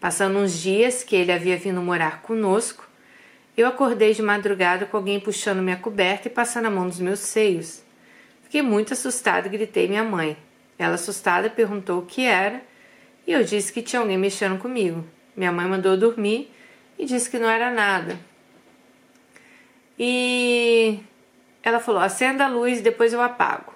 Passando 0.00 0.38
uns 0.38 0.60
dias 0.60 1.02
que 1.02 1.16
ele 1.16 1.32
havia 1.32 1.56
vindo 1.56 1.80
morar 1.80 2.22
conosco, 2.22 2.86
eu 3.56 3.66
acordei 3.66 4.12
de 4.12 4.22
madrugada 4.22 4.84
com 4.84 4.96
alguém 4.96 5.18
puxando 5.18 5.62
minha 5.62 5.76
coberta 5.76 6.28
e 6.28 6.30
passando 6.30 6.66
a 6.66 6.70
mão 6.70 6.84
nos 6.84 7.00
meus 7.00 7.20
seios. 7.20 7.82
Fiquei 8.42 8.62
muito 8.62 8.92
assustada 8.92 9.48
e 9.48 9.50
gritei 9.50 9.88
minha 9.88 10.04
mãe. 10.04 10.36
Ela, 10.78 10.94
assustada, 10.94 11.48
perguntou 11.48 12.00
o 12.00 12.06
que 12.06 12.22
era 12.22 12.62
e 13.26 13.32
eu 13.32 13.42
disse 13.42 13.72
que 13.72 13.82
tinha 13.82 14.00
alguém 14.00 14.18
mexendo 14.18 14.58
comigo. 14.58 15.04
Minha 15.34 15.50
mãe 15.50 15.66
mandou 15.66 15.96
dormir 15.96 16.52
e 16.98 17.06
disse 17.06 17.30
que 17.30 17.38
não 17.38 17.48
era 17.48 17.70
nada. 17.70 18.18
E 19.98 21.00
ela 21.66 21.80
falou: 21.80 22.00
acenda 22.00 22.44
a 22.44 22.48
luz, 22.48 22.80
depois 22.80 23.12
eu 23.12 23.20
apago. 23.20 23.74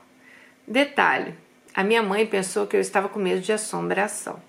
Detalhe: 0.64 1.34
a 1.74 1.82
minha 1.82 2.00
mãe 2.00 2.24
pensou 2.24 2.64
que 2.64 2.76
eu 2.76 2.80
estava 2.80 3.08
com 3.08 3.18
medo 3.18 3.40
de 3.40 3.52
assombração. 3.52 4.40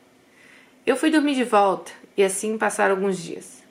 Eu 0.85 0.95
fui 0.95 1.09
dormir 1.09 1.33
de 1.33 1.43
volta 1.43 1.91
e 2.15 2.23
assim 2.23 2.55
passaram 2.55 2.93
alguns 2.93 3.17
dias. 3.17 3.63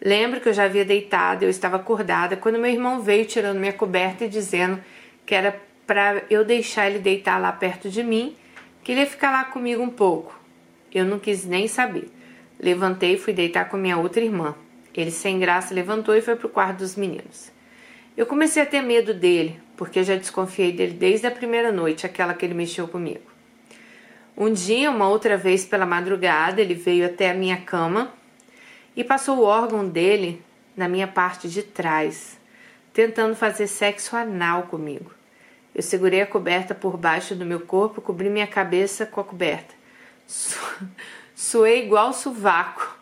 Lembro 0.00 0.40
que 0.40 0.48
eu 0.48 0.52
já 0.54 0.64
havia 0.64 0.82
deitado, 0.82 1.42
eu 1.42 1.50
estava 1.50 1.76
acordada 1.76 2.38
quando 2.38 2.58
meu 2.58 2.70
irmão 2.70 3.02
veio 3.02 3.26
tirando 3.26 3.58
minha 3.58 3.72
coberta 3.72 4.24
e 4.24 4.30
dizendo 4.30 4.82
que 5.26 5.34
era 5.34 5.60
para 5.86 6.22
eu 6.30 6.42
deixar 6.42 6.88
ele 6.88 6.98
deitar 6.98 7.38
lá 7.38 7.52
perto 7.52 7.90
de 7.90 8.02
mim, 8.02 8.34
que 8.82 8.92
ele 8.92 9.02
ia 9.02 9.06
ficar 9.06 9.30
lá 9.30 9.44
comigo 9.44 9.82
um 9.82 9.90
pouco. 9.90 10.34
Eu 10.90 11.04
não 11.04 11.18
quis 11.18 11.44
nem 11.44 11.68
saber. 11.68 12.10
Levantei 12.58 13.16
e 13.16 13.18
fui 13.18 13.34
deitar 13.34 13.68
com 13.68 13.76
minha 13.76 13.98
outra 13.98 14.24
irmã. 14.24 14.54
Ele, 14.94 15.10
sem 15.10 15.38
graça, 15.38 15.74
levantou 15.74 16.16
e 16.16 16.22
foi 16.22 16.34
para 16.34 16.46
o 16.46 16.50
quarto 16.50 16.78
dos 16.78 16.96
meninos. 16.96 17.54
Eu 18.16 18.24
comecei 18.24 18.62
a 18.62 18.66
ter 18.66 18.80
medo 18.80 19.12
dele, 19.12 19.60
porque 19.76 20.02
já 20.02 20.16
desconfiei 20.16 20.72
dele 20.72 20.94
desde 20.94 21.26
a 21.26 21.30
primeira 21.30 21.70
noite, 21.70 22.06
aquela 22.06 22.32
que 22.32 22.46
ele 22.46 22.54
mexeu 22.54 22.88
comigo. 22.88 23.30
Um 24.34 24.50
dia, 24.50 24.90
uma 24.90 25.06
outra 25.06 25.36
vez 25.36 25.66
pela 25.66 25.84
madrugada, 25.84 26.62
ele 26.62 26.72
veio 26.72 27.04
até 27.04 27.30
a 27.30 27.34
minha 27.34 27.58
cama 27.58 28.10
e 28.96 29.04
passou 29.04 29.38
o 29.38 29.44
órgão 29.44 29.86
dele 29.86 30.42
na 30.74 30.88
minha 30.88 31.06
parte 31.06 31.46
de 31.46 31.62
trás, 31.62 32.38
tentando 32.92 33.36
fazer 33.36 33.66
sexo 33.66 34.16
anal 34.16 34.62
comigo. 34.62 35.10
Eu 35.74 35.82
segurei 35.82 36.22
a 36.22 36.26
coberta 36.26 36.74
por 36.74 36.96
baixo 36.96 37.34
do 37.34 37.44
meu 37.44 37.60
corpo, 37.60 38.00
cobri 38.00 38.30
minha 38.30 38.46
cabeça 38.46 39.04
com 39.04 39.20
a 39.20 39.24
coberta. 39.24 39.74
Su 40.26 40.58
Suei 41.36 41.84
igual 41.84 42.14
sovaco, 42.14 42.98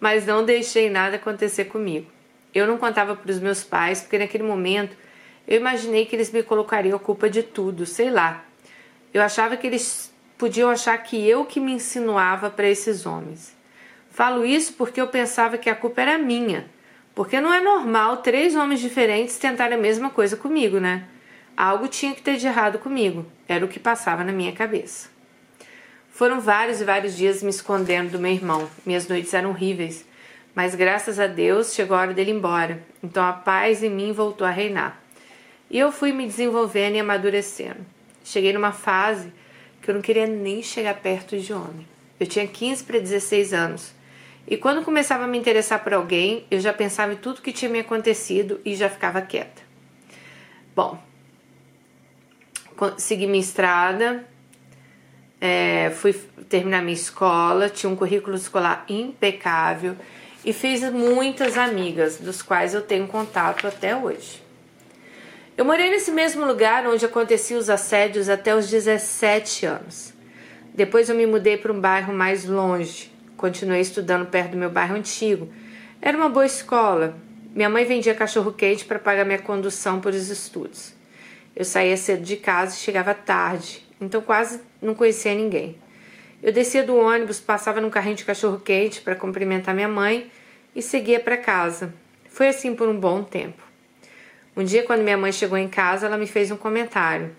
mas 0.00 0.24
não 0.24 0.46
deixei 0.46 0.88
nada 0.88 1.16
acontecer 1.16 1.66
comigo. 1.66 2.17
Eu 2.54 2.66
não 2.66 2.78
contava 2.78 3.14
para 3.14 3.30
os 3.30 3.38
meus 3.38 3.62
pais, 3.62 4.00
porque 4.00 4.18
naquele 4.18 4.44
momento 4.44 4.96
eu 5.46 5.56
imaginei 5.56 6.06
que 6.06 6.14
eles 6.14 6.30
me 6.30 6.42
colocariam 6.42 6.96
a 6.96 7.00
culpa 7.00 7.28
de 7.28 7.42
tudo, 7.42 7.86
sei 7.86 8.10
lá. 8.10 8.44
Eu 9.12 9.22
achava 9.22 9.56
que 9.56 9.66
eles 9.66 10.12
podiam 10.36 10.70
achar 10.70 10.96
que 10.98 11.26
eu 11.28 11.44
que 11.44 11.58
me 11.58 11.72
insinuava 11.72 12.50
para 12.50 12.68
esses 12.68 13.06
homens. 13.06 13.56
Falo 14.10 14.44
isso 14.44 14.72
porque 14.74 15.00
eu 15.00 15.08
pensava 15.08 15.58
que 15.58 15.70
a 15.70 15.74
culpa 15.74 16.02
era 16.02 16.18
minha, 16.18 16.68
porque 17.14 17.40
não 17.40 17.52
é 17.52 17.60
normal 17.60 18.18
três 18.18 18.54
homens 18.54 18.80
diferentes 18.80 19.38
tentarem 19.38 19.76
a 19.76 19.80
mesma 19.80 20.10
coisa 20.10 20.36
comigo, 20.36 20.78
né? 20.78 21.04
Algo 21.56 21.88
tinha 21.88 22.14
que 22.14 22.22
ter 22.22 22.36
de 22.36 22.46
errado 22.46 22.78
comigo, 22.78 23.26
era 23.48 23.64
o 23.64 23.68
que 23.68 23.80
passava 23.80 24.22
na 24.22 24.32
minha 24.32 24.52
cabeça. 24.52 25.08
Foram 26.10 26.40
vários 26.40 26.80
e 26.80 26.84
vários 26.84 27.16
dias 27.16 27.42
me 27.42 27.50
escondendo 27.50 28.10
do 28.10 28.18
meu 28.18 28.32
irmão. 28.32 28.68
Minhas 28.84 29.06
noites 29.06 29.32
eram 29.34 29.50
horríveis, 29.50 30.04
mas 30.58 30.74
graças 30.74 31.20
a 31.20 31.28
Deus 31.28 31.72
chegou 31.72 31.96
a 31.96 32.00
hora 32.00 32.12
dele 32.12 32.32
ir 32.32 32.34
embora. 32.34 32.82
Então 33.00 33.24
a 33.24 33.32
paz 33.32 33.80
em 33.80 33.88
mim 33.88 34.10
voltou 34.10 34.44
a 34.44 34.50
reinar. 34.50 35.00
E 35.70 35.78
eu 35.78 35.92
fui 35.92 36.10
me 36.10 36.26
desenvolvendo 36.26 36.96
e 36.96 36.98
amadurecendo. 36.98 37.86
Cheguei 38.24 38.52
numa 38.52 38.72
fase 38.72 39.32
que 39.80 39.88
eu 39.88 39.94
não 39.94 40.02
queria 40.02 40.26
nem 40.26 40.60
chegar 40.60 40.94
perto 40.94 41.38
de 41.38 41.52
homem. 41.52 41.86
Eu 42.18 42.26
tinha 42.26 42.44
15 42.44 42.82
para 42.82 42.98
16 42.98 43.52
anos. 43.52 43.94
E 44.48 44.56
quando 44.56 44.84
começava 44.84 45.22
a 45.22 45.26
me 45.28 45.38
interessar 45.38 45.84
por 45.84 45.94
alguém, 45.94 46.44
eu 46.50 46.58
já 46.58 46.72
pensava 46.72 47.12
em 47.12 47.16
tudo 47.16 47.40
que 47.40 47.52
tinha 47.52 47.70
me 47.70 47.78
acontecido 47.78 48.60
e 48.64 48.74
já 48.74 48.90
ficava 48.90 49.22
quieta. 49.22 49.62
Bom, 50.74 51.00
segui 52.96 53.28
minha 53.28 53.38
estrada, 53.38 54.26
é, 55.40 55.90
fui 55.90 56.14
terminar 56.48 56.82
minha 56.82 56.94
escola, 56.94 57.68
tinha 57.68 57.88
um 57.88 57.94
currículo 57.94 58.34
escolar 58.34 58.84
impecável 58.88 59.96
e 60.48 60.52
fiz 60.54 60.80
muitas 60.90 61.58
amigas, 61.58 62.16
dos 62.16 62.40
quais 62.40 62.72
eu 62.72 62.80
tenho 62.80 63.06
contato 63.06 63.66
até 63.66 63.94
hoje. 63.94 64.42
Eu 65.54 65.62
morei 65.62 65.90
nesse 65.90 66.10
mesmo 66.10 66.46
lugar 66.46 66.86
onde 66.86 67.04
aconteciam 67.04 67.60
os 67.60 67.68
assédios 67.68 68.30
até 68.30 68.54
os 68.56 68.66
17 68.70 69.66
anos. 69.66 70.14
Depois 70.72 71.10
eu 71.10 71.14
me 71.14 71.26
mudei 71.26 71.58
para 71.58 71.70
um 71.70 71.78
bairro 71.78 72.14
mais 72.14 72.46
longe. 72.46 73.12
Continuei 73.36 73.82
estudando 73.82 74.24
perto 74.24 74.52
do 74.52 74.56
meu 74.56 74.70
bairro 74.70 74.96
antigo. 74.96 75.52
Era 76.00 76.16
uma 76.16 76.30
boa 76.30 76.46
escola. 76.46 77.14
Minha 77.54 77.68
mãe 77.68 77.84
vendia 77.84 78.14
cachorro 78.14 78.50
quente 78.50 78.86
para 78.86 78.98
pagar 78.98 79.26
minha 79.26 79.40
condução 79.40 80.00
para 80.00 80.12
os 80.12 80.30
estudos. 80.30 80.94
Eu 81.54 81.66
saía 81.66 81.98
cedo 81.98 82.22
de 82.22 82.36
casa 82.36 82.74
e 82.74 82.78
chegava 82.78 83.12
tarde, 83.12 83.86
então 84.00 84.22
quase 84.22 84.62
não 84.80 84.94
conhecia 84.94 85.34
ninguém. 85.34 85.76
Eu 86.42 86.52
descia 86.54 86.82
do 86.82 86.96
ônibus, 86.96 87.38
passava 87.38 87.82
num 87.82 87.90
carrinho 87.90 88.16
de 88.16 88.24
cachorro 88.24 88.58
quente 88.58 89.02
para 89.02 89.14
cumprimentar 89.14 89.74
minha 89.74 89.88
mãe 89.88 90.30
e 90.78 90.82
seguia 90.82 91.18
para 91.18 91.36
casa. 91.36 91.92
Foi 92.28 92.46
assim 92.46 92.72
por 92.72 92.88
um 92.88 92.98
bom 92.98 93.24
tempo. 93.24 93.60
Um 94.56 94.62
dia, 94.62 94.84
quando 94.84 95.02
minha 95.02 95.18
mãe 95.18 95.32
chegou 95.32 95.58
em 95.58 95.68
casa, 95.68 96.06
ela 96.06 96.16
me 96.16 96.26
fez 96.28 96.52
um 96.52 96.56
comentário. 96.56 97.34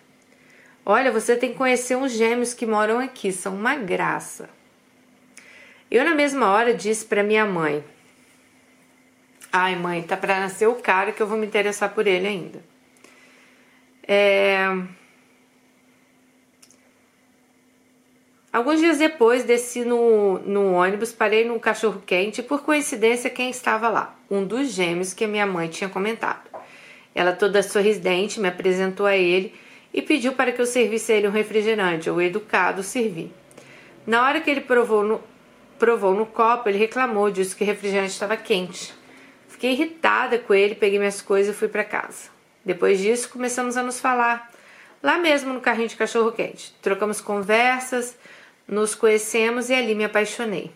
Olha, 0.86 1.10
você 1.10 1.38
tem 1.38 1.52
que 1.54 1.58
conhecer 1.58 1.96
uns 1.96 2.12
gêmeos 2.12 2.54
que 2.54 2.66
moram 2.66 3.00
aqui, 3.00 3.32
são 3.32 3.56
uma 3.56 3.76
graça. 3.76 4.50
Eu, 5.90 6.04
na 6.04 6.14
mesma 6.14 6.52
hora, 6.52 6.74
disse 6.74 7.06
para 7.06 7.24
minha 7.24 7.46
mãe: 7.46 7.82
Ai, 9.54 9.78
mãe, 9.78 10.04
tá 10.04 10.18
para 10.18 10.42
nascer 10.42 10.68
o 10.68 10.76
cara 10.76 11.14
que 11.14 11.22
eu 11.22 11.28
vou 11.28 11.38
me 11.38 11.48
interessar 11.48 11.94
por 11.94 12.08
ele 12.08 12.28
ainda. 12.28 12.62
É... 14.06 14.68
Alguns 18.52 18.80
dias 18.80 18.98
depois, 18.98 19.44
desci 19.44 19.86
no, 19.86 20.40
no 20.40 20.74
ônibus, 20.74 21.12
parei 21.12 21.46
no 21.46 21.60
cachorro 21.60 22.02
quente 22.04 22.42
e, 22.42 22.44
por 22.44 22.64
coincidência, 22.64 23.30
quem 23.30 23.52
estava 23.52 23.90
lá? 23.90 24.16
Um 24.30 24.44
dos 24.44 24.72
gêmeos 24.72 25.14
que 25.14 25.28
minha 25.28 25.46
mãe 25.46 25.68
tinha 25.68 25.90
comentado. 25.90 26.50
Ela, 27.14 27.32
toda 27.32 27.62
sorridente, 27.62 28.40
me 28.40 28.48
apresentou 28.48 29.06
a 29.06 29.16
ele 29.16 29.54
e 29.94 30.02
pediu 30.02 30.34
para 30.34 30.52
que 30.52 30.60
eu 30.60 30.66
servisse 30.66 31.12
a 31.12 31.16
ele 31.16 31.28
um 31.28 31.32
refrigerante, 31.32 32.10
ou 32.10 32.20
educado 32.20 32.82
servir. 32.82 33.32
Na 34.06 34.26
hora 34.26 34.42
que 34.42 34.50
ele 34.50 34.62
provou 34.62 35.04
no, 35.04 35.22
provou 35.78 36.16
no 36.16 36.26
copo, 36.26 36.70
ele 36.70 36.80
reclamou, 36.80 37.30
disse 37.30 37.56
que 37.56 37.64
o 37.64 37.68
refrigerante 37.68 38.14
estava 38.14 38.36
quente. 38.36 38.94
Fiquei 39.48 39.74
irritada 39.74 40.40
com 40.40 40.56
ele, 40.56 40.74
peguei 40.74 40.98
minhas 40.98 41.22
coisas 41.22 41.56
e 41.56 41.58
fui 41.58 41.68
para 41.68 41.84
casa. 41.84 42.30
Depois 42.66 43.00
disso, 43.00 43.30
começamos 43.30 43.78
a 43.78 43.84
nos 43.84 44.00
falar, 44.00 44.50
lá 45.04 45.20
mesmo 45.20 45.54
no 45.54 45.62
carrinho 45.62 45.88
de 45.88 45.96
cachorro 45.96 46.32
quente. 46.32 46.74
Trocamos 46.82 47.22
conversas, 47.22 48.18
nos 48.70 48.94
conhecemos 48.94 49.70
e 49.70 49.74
ali 49.74 49.96
me 49.96 50.06
apaixonei. 50.06 50.72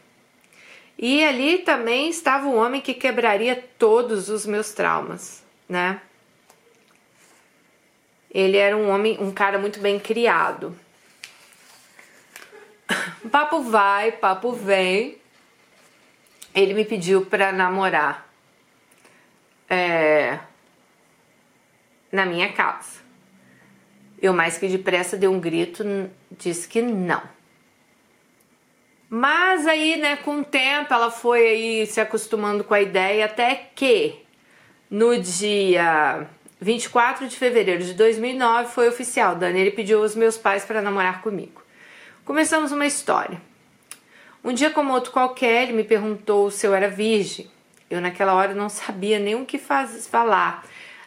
E 0.97 1.23
ali 1.23 1.59
também 1.59 2.09
estava 2.09 2.47
o 2.47 2.55
homem 2.55 2.81
que 2.81 2.93
quebraria 2.93 3.55
todos 3.77 4.29
os 4.29 4.45
meus 4.45 4.73
traumas, 4.73 5.43
né? 5.69 6.01
Ele 8.31 8.57
era 8.57 8.75
um 8.75 8.89
homem, 8.89 9.17
um 9.19 9.31
cara 9.31 9.59
muito 9.59 9.79
bem 9.79 9.99
criado. 9.99 10.75
Papo 13.31 13.61
vai, 13.61 14.11
papo 14.11 14.51
vem. 14.51 15.17
Ele 16.53 16.73
me 16.73 16.85
pediu 16.85 17.25
para 17.25 17.51
namorar 17.51 18.27
é, 19.69 20.39
na 22.11 22.25
minha 22.25 22.51
casa. 22.53 23.01
Eu 24.21 24.33
mais 24.33 24.57
que 24.57 24.67
depressa 24.67 25.17
dei 25.17 25.27
um 25.27 25.39
grito, 25.39 25.83
disse 26.31 26.67
que 26.67 26.81
não. 26.81 27.21
Mas 29.15 29.67
aí, 29.67 29.95
né, 29.97 30.15
com 30.15 30.39
o 30.39 30.43
tempo 30.43 30.91
ela 30.91 31.11
foi 31.11 31.45
aí 31.45 31.85
se 31.85 32.01
acostumando 32.01 32.63
com 32.63 32.73
a 32.73 32.81
ideia 32.81 33.25
até 33.25 33.69
que 33.75 34.15
no 34.89 35.15
dia 35.21 36.27
24 36.59 37.27
de 37.27 37.37
fevereiro 37.37 37.83
de 37.83 37.93
2009 37.93 38.71
foi 38.71 38.89
oficial. 38.89 39.35
Dani 39.35 39.69
pediu 39.69 40.01
os 40.01 40.15
meus 40.15 40.35
pais 40.35 40.65
para 40.65 40.81
namorar 40.81 41.21
comigo. 41.21 41.61
Começamos 42.25 42.71
uma 42.71 42.87
história. 42.87 43.39
Um 44.43 44.51
dia 44.51 44.71
como 44.71 44.91
outro 44.91 45.11
qualquer, 45.11 45.61
ele 45.61 45.73
me 45.73 45.83
perguntou 45.83 46.49
se 46.49 46.65
eu 46.65 46.73
era 46.73 46.89
virgem. 46.89 47.47
Eu 47.91 48.01
naquela 48.01 48.33
hora 48.33 48.55
não 48.55 48.67
sabia 48.67 49.19
nem 49.19 49.35
o 49.35 49.45
que 49.45 49.59
faz, 49.59 50.07
falar. 50.07 50.65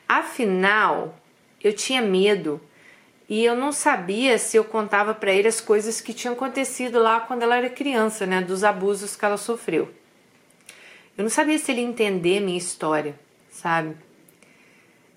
Afinal, 0.09 1.19
eu 1.61 1.73
tinha 1.73 2.03
medo 2.03 2.61
e 3.29 3.45
eu 3.45 3.57
não 3.57 3.73
sabia 3.73 4.39
se 4.39 4.57
eu 4.57 4.65
contava 4.65 5.13
para 5.13 5.33
ele 5.33 5.49
as 5.49 5.61
coisas 5.61 6.01
que 6.01 6.15
tinham 6.15 6.35
acontecido 6.35 7.01
lá 7.01 7.21
quando 7.21 7.43
ela 7.43 7.57
era 7.57 7.69
criança, 7.69 8.25
né, 8.25 8.41
dos 8.41 8.63
abusos 8.63 9.17
que 9.17 9.25
ela 9.25 9.37
sofreu. 9.37 9.93
Eu 11.19 11.25
não 11.25 11.31
sabia 11.31 11.59
se 11.59 11.73
ele 11.73 11.81
entender 11.81 12.41
minha 12.41 12.59
história, 12.59 13.19
sabe? 13.51 13.97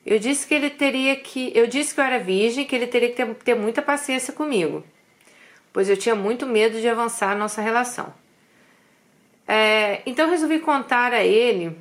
Eu 0.06 0.18
disse 0.18 0.48
que 0.48 0.54
ele 0.56 0.70
teria 0.70 1.16
que. 1.16 1.52
Eu 1.54 1.68
disse 1.68 1.94
que 1.94 2.00
eu 2.00 2.06
era 2.06 2.18
virgem, 2.18 2.66
que 2.66 2.76
ele 2.76 2.88
teria 2.88 3.10
que 3.10 3.16
ter, 3.16 3.36
ter 3.36 3.54
muita 3.56 3.82
paciência 3.82 4.34
comigo, 4.34 4.84
pois 5.72 5.90
eu 5.90 5.98
tinha 5.98 6.16
muito 6.16 6.48
medo 6.48 6.80
de 6.80 6.88
avançar 6.88 7.34
a 7.34 7.36
nossa 7.36 7.62
relação. 7.62 8.14
É, 9.48 10.02
então 10.06 10.26
eu 10.26 10.32
resolvi 10.32 10.60
contar 10.60 11.14
a 11.14 11.24
ele 11.24 11.78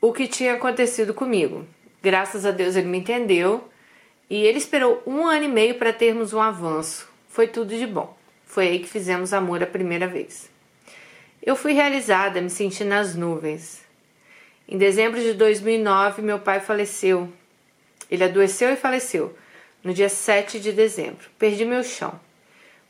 o 0.00 0.12
que 0.12 0.26
tinha 0.26 0.54
acontecido 0.54 1.14
comigo. 1.14 1.66
Graças 2.02 2.46
a 2.46 2.50
Deus 2.50 2.76
ele 2.76 2.86
me 2.86 2.98
entendeu 2.98 3.68
e 4.30 4.44
ele 4.44 4.58
esperou 4.58 5.02
um 5.06 5.26
ano 5.26 5.44
e 5.44 5.48
meio 5.48 5.74
para 5.76 5.92
termos 5.92 6.32
um 6.32 6.40
avanço. 6.40 7.08
Foi 7.28 7.46
tudo 7.46 7.76
de 7.76 7.86
bom. 7.86 8.16
Foi 8.44 8.68
aí 8.68 8.78
que 8.78 8.88
fizemos 8.88 9.32
amor 9.32 9.62
a 9.62 9.66
primeira 9.66 10.06
vez. 10.06 10.50
Eu 11.42 11.56
fui 11.56 11.72
realizada, 11.72 12.40
me 12.40 12.50
senti 12.50 12.84
nas 12.84 13.14
nuvens. 13.14 13.82
Em 14.68 14.76
dezembro 14.76 15.20
de 15.20 15.32
2009, 15.32 16.20
meu 16.22 16.38
pai 16.38 16.60
faleceu. 16.60 17.32
Ele 18.10 18.24
adoeceu 18.24 18.70
e 18.70 18.76
faleceu 18.76 19.36
no 19.82 19.94
dia 19.94 20.08
7 20.08 20.60
de 20.60 20.72
dezembro. 20.72 21.28
Perdi 21.38 21.64
meu 21.64 21.82
chão. 21.82 22.18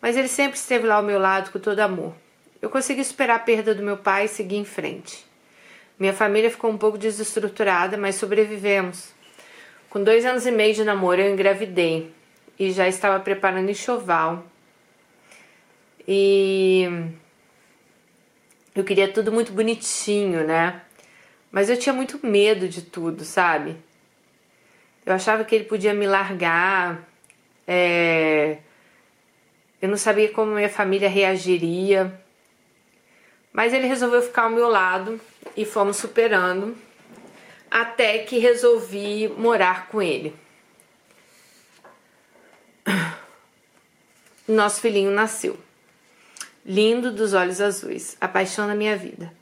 Mas 0.01 0.17
ele 0.17 0.29
sempre 0.29 0.59
esteve 0.59 0.87
lá 0.87 0.97
ao 0.97 1.03
meu 1.03 1.19
lado 1.19 1.51
com 1.51 1.59
todo 1.59 1.81
amor. 1.81 2.15
Eu 2.61 2.71
consegui 2.71 3.05
superar 3.05 3.37
a 3.37 3.41
perda 3.41 3.75
do 3.75 3.83
meu 3.83 3.97
pai 3.97 4.25
e 4.25 4.29
seguir 4.29 4.57
em 4.57 4.65
frente. 4.65 5.28
Minha 5.99 6.13
família 6.13 6.51
ficou 6.51 6.71
um 6.71 6.79
pouco 6.79 6.97
desestruturada, 6.97 7.97
mas 7.97 8.15
sobrevivemos. 8.15 9.13
Com 9.91 10.05
dois 10.05 10.25
anos 10.25 10.47
e 10.47 10.51
meio 10.51 10.75
de 10.75 10.85
namoro, 10.85 11.21
eu 11.21 11.33
engravidei 11.33 12.13
e 12.59 12.71
já 12.71 12.87
estava 12.87 13.19
preparando 13.21 13.71
enxoval. 13.71 14.45
E 16.07 16.87
eu 18.75 18.85
queria 18.85 19.09
tudo 19.09 19.33
muito 19.33 19.53
bonitinho, 19.53 20.47
né? 20.47 20.83
Mas 21.51 21.69
eu 21.69 21.77
tinha 21.77 21.93
muito 21.93 22.25
medo 22.25 22.69
de 22.69 22.83
tudo, 22.83 23.25
sabe? 23.25 23.77
Eu 25.05 25.15
achava 25.15 25.45
que 25.45 25.55
ele 25.55 25.65
podia 25.65 25.95
me 25.95 26.07
largar. 26.07 27.09
É... 27.67 28.59
Eu 29.81 29.89
não 29.89 29.97
sabia 29.97 30.31
como 30.31 30.55
minha 30.55 30.69
família 30.69 31.09
reagiria. 31.09 32.13
Mas 33.53 33.73
ele 33.73 33.87
resolveu 33.87 34.23
ficar 34.23 34.45
ao 34.45 34.51
meu 34.51 34.69
lado 34.69 35.21
e 35.57 35.65
fomos 35.65 35.97
superando 35.97 36.77
até 37.71 38.19
que 38.19 38.39
resolvi 38.39 39.29
morar 39.29 39.89
com 39.89 40.01
ele. 40.01 40.35
Nosso 44.47 44.81
filhinho 44.81 45.11
nasceu. 45.11 45.59
Lindo 46.65 47.13
dos 47.13 47.33
olhos 47.33 47.61
azuis, 47.61 48.17
a 48.21 48.29
paixão 48.29 48.67
da 48.67 48.75
minha 48.75 48.97
vida. 48.97 49.33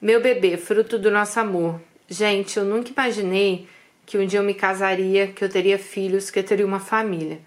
Meu 0.00 0.20
bebê, 0.20 0.56
fruto 0.56 0.98
do 0.98 1.10
nosso 1.10 1.40
amor. 1.40 1.80
Gente, 2.08 2.58
eu 2.58 2.64
nunca 2.64 2.90
imaginei 2.90 3.66
que 4.06 4.16
um 4.16 4.26
dia 4.26 4.38
eu 4.38 4.44
me 4.44 4.54
casaria, 4.54 5.28
que 5.28 5.42
eu 5.42 5.48
teria 5.48 5.78
filhos, 5.78 6.30
que 6.30 6.38
eu 6.38 6.44
teria 6.44 6.66
uma 6.66 6.78
família. 6.78 7.40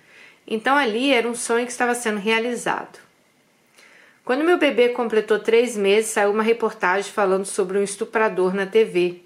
Então 0.46 0.76
ali 0.76 1.14
era 1.14 1.28
um 1.28 1.36
sonho 1.36 1.66
que 1.66 1.72
estava 1.72 1.96
sendo 1.96 2.20
realizado. 2.20 3.00
Quando 4.24 4.44
meu 4.44 4.58
bebê 4.58 4.90
completou 4.90 5.40
três 5.40 5.76
meses, 5.76 6.12
saiu 6.12 6.32
uma 6.32 6.44
reportagem 6.44 7.12
falando 7.12 7.46
sobre 7.46 7.80
um 7.80 7.84
estuprador 7.84 8.54
na 8.54 8.68
TV. 8.68 9.22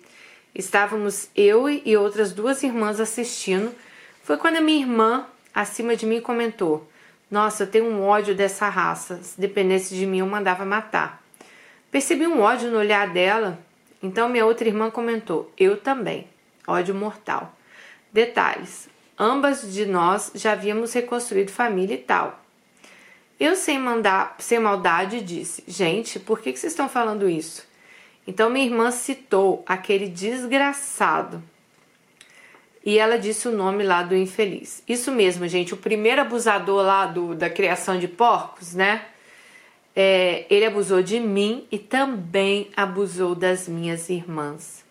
Estávamos 0.53 1.29
eu 1.35 1.67
e 1.69 1.97
outras 1.97 2.31
duas 2.31 2.63
irmãs 2.63 3.01
assistindo. 3.01 3.75
Foi 4.23 4.37
quando 4.37 4.55
a 4.55 4.61
minha 4.61 4.79
irmã, 4.79 5.27
acima 5.53 5.97
de 5.97 6.05
mim, 6.05 6.21
comentou: 6.21 6.89
Nossa, 7.29 7.63
eu 7.63 7.67
tenho 7.67 7.85
um 7.85 8.03
ódio 8.03 8.33
dessa 8.33 8.69
raça. 8.69 9.21
Se 9.21 9.39
dependesse 9.39 9.93
de 9.93 10.05
mim, 10.05 10.19
eu 10.19 10.25
mandava 10.25 10.63
matar. 10.63 11.21
Percebi 11.91 12.25
um 12.25 12.39
ódio 12.39 12.71
no 12.71 12.77
olhar 12.77 13.09
dela. 13.11 13.59
Então 14.01 14.29
minha 14.29 14.45
outra 14.45 14.65
irmã 14.65 14.89
comentou: 14.89 15.51
Eu 15.57 15.75
também. 15.75 16.25
Ódio 16.65 16.95
mortal. 16.95 17.53
Detalhes: 18.13 18.87
ambas 19.19 19.73
de 19.73 19.85
nós 19.85 20.31
já 20.35 20.53
havíamos 20.53 20.93
reconstruído 20.93 21.51
família 21.51 21.95
e 21.95 21.97
tal. 21.97 22.44
Eu, 23.39 23.55
sem, 23.55 23.77
mandar, 23.77 24.35
sem 24.39 24.59
maldade, 24.59 25.21
disse: 25.21 25.63
Gente, 25.67 26.19
por 26.19 26.39
que, 26.39 26.53
que 26.53 26.59
vocês 26.59 26.73
estão 26.73 26.87
falando 26.87 27.29
isso? 27.29 27.67
Então 28.27 28.49
minha 28.49 28.65
irmã 28.65 28.91
citou 28.91 29.63
aquele 29.67 30.07
desgraçado. 30.07 31.43
E 32.83 32.99
ela 32.99 33.17
disse 33.17 33.47
o 33.47 33.51
nome 33.51 33.83
lá 33.83 34.03
do 34.03 34.15
infeliz. 34.15 34.83
Isso 34.87 35.11
mesmo, 35.11 35.47
gente. 35.47 35.73
O 35.73 35.77
primeiro 35.77 36.21
abusador 36.21 36.83
lá 36.83 37.07
do, 37.07 37.33
da 37.33 37.49
criação 37.49 37.97
de 37.97 38.07
porcos, 38.07 38.75
né? 38.75 39.05
É, 39.95 40.45
ele 40.49 40.65
abusou 40.65 41.01
de 41.01 41.19
mim 41.19 41.65
e 41.71 41.79
também 41.79 42.69
abusou 42.75 43.33
das 43.33 43.67
minhas 43.67 44.09
irmãs. 44.09 44.85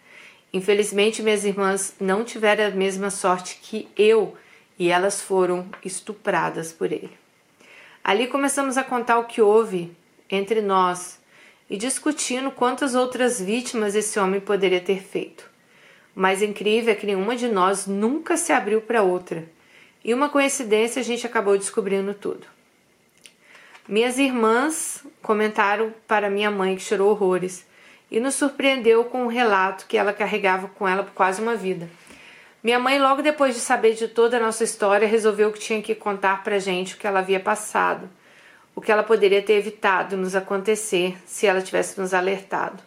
Infelizmente, 0.53 1.23
minhas 1.23 1.45
irmãs 1.45 1.95
não 2.01 2.25
tiveram 2.25 2.67
a 2.67 2.71
mesma 2.71 3.11
sorte 3.11 3.59
que 3.63 3.89
eu 3.97 4.37
e 4.79 4.89
elas 4.89 5.21
foram 5.21 5.67
estupradas 5.85 6.73
por 6.73 6.91
ele. 6.91 7.24
Ali 8.05 8.27
começamos 8.27 8.77
a 8.77 8.85
contar 8.85 9.19
o 9.19 9.25
que 9.25 9.41
houve 9.41 9.97
entre 10.31 10.61
nós 10.61 11.19
e 11.71 11.77
discutindo 11.79 12.51
quantas 12.51 12.95
outras 12.95 13.41
vítimas 13.41 13.95
esse 13.95 14.19
homem 14.19 14.43
poderia 14.43 14.81
ter 14.83 15.03
feito. 15.03 15.51
O 16.15 16.21
mais 16.21 16.43
incrível 16.43 16.93
é 16.93 16.95
que 16.95 17.07
nenhuma 17.07 17.35
de 17.35 17.49
nós 17.49 17.87
nunca 17.87 18.37
se 18.37 18.53
abriu 18.53 18.83
para 18.83 19.03
outra. 19.03 19.49
E 20.05 20.13
uma 20.13 20.29
coincidência 20.29 21.01
a 21.01 21.03
gente 21.03 21.27
acabou 21.27 21.57
descobrindo 21.57 22.13
tudo. 22.13 22.47
Minhas 23.89 24.19
irmãs 24.19 25.03
comentaram 25.23 25.95
para 26.07 26.29
minha 26.29 26.51
mãe 26.51 26.77
que 26.77 26.83
chorou 26.83 27.11
horrores 27.11 27.67
e 28.11 28.21
nos 28.21 28.35
surpreendeu 28.35 29.07
com 29.07 29.25
um 29.25 29.29
relato 29.29 29.87
que 29.87 29.97
ela 29.97 30.13
carregava 30.13 30.69
com 30.69 30.87
ela 30.87 31.05
por 31.05 31.15
quase 31.15 31.41
uma 31.41 31.57
vida. 31.57 31.89
Minha 32.65 32.81
mãe, 32.81 32.99
logo 32.99 33.23
depois 33.23 33.55
de 33.55 33.61
saber 33.61 33.95
de 33.95 34.09
toda 34.09 34.39
a 34.39 34.41
nossa 34.41 34.65
história, 34.65 35.07
resolveu 35.07 35.53
que 35.53 35.61
tinha 35.61 35.81
que 35.81 35.95
contar 35.95 36.43
para 36.43 36.59
gente 36.59 36.95
o 36.95 36.99
que 36.99 37.07
ela 37.07 37.21
havia 37.21 37.39
passado 37.39 38.09
o 38.75 38.81
que 38.81 38.91
ela 38.91 39.03
poderia 39.03 39.43
ter 39.43 39.55
evitado 39.55 40.17
nos 40.17 40.35
acontecer 40.35 41.17
se 41.25 41.47
ela 41.47 41.63
tivesse 41.63 42.01
nos 42.01 42.13
alertado. 42.13 42.83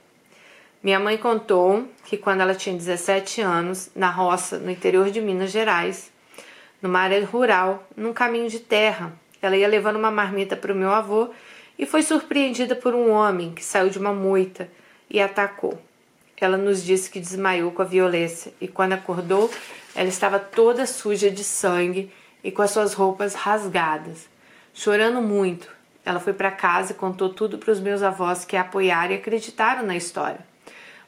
Minha 0.84 1.00
mãe 1.00 1.18
contou 1.18 1.88
que 2.06 2.18
quando 2.18 2.42
ela 2.42 2.54
tinha 2.54 2.76
17 2.76 3.42
anos, 3.42 3.90
na 3.96 4.10
roça, 4.10 4.60
no 4.60 4.70
interior 4.70 5.10
de 5.10 5.22
Minas 5.22 5.52
Gerais, 5.52 6.12
numa 6.82 7.00
área 7.00 7.26
rural, 7.26 7.88
num 7.96 8.14
caminho 8.14 8.50
de 8.50 8.60
terra, 8.60 9.14
ela 9.42 9.58
ia 9.58 9.68
levando 9.68 9.96
uma 9.96 10.12
marmita 10.12 10.56
para 10.56 10.74
o 10.74 10.76
meu 10.76 10.92
avô 10.92 11.30
e 11.80 11.86
foi 11.86 12.04
surpreendida 12.04 12.76
por 12.76 12.94
um 12.94 13.10
homem 13.10 13.54
que 13.54 13.64
saiu 13.64 13.90
de 13.90 13.98
uma 13.98 14.14
moita 14.14 14.70
e 15.10 15.20
atacou. 15.22 15.80
Ela 16.40 16.58
nos 16.58 16.84
disse 16.84 17.10
que 17.10 17.20
desmaiou 17.20 17.72
com 17.72 17.82
a 17.82 17.86
violência 17.86 18.54
e 18.62 18.68
quando 18.68 18.94
acordou, 18.94 19.52
ela 19.96 20.10
estava 20.10 20.40
toda 20.40 20.86
suja 20.86 21.32
de 21.32 21.44
sangue 21.44 22.12
e 22.44 22.52
com 22.52 22.62
as 22.62 22.72
suas 22.72 22.94
roupas 22.94 23.34
rasgadas, 23.34 24.28
chorando 24.74 25.22
muito 25.22 25.78
ela 26.08 26.22
foi 26.22 26.32
para 26.32 26.50
casa 26.50 26.94
e 26.94 26.96
contou 26.96 27.28
tudo 27.28 27.58
para 27.58 27.70
os 27.70 27.82
meus 27.82 28.02
avós 28.02 28.46
que 28.46 28.56
a 28.56 28.62
apoiaram 28.62 29.12
e 29.12 29.18
acreditaram 29.18 29.86
na 29.86 29.98
história. 29.98 30.40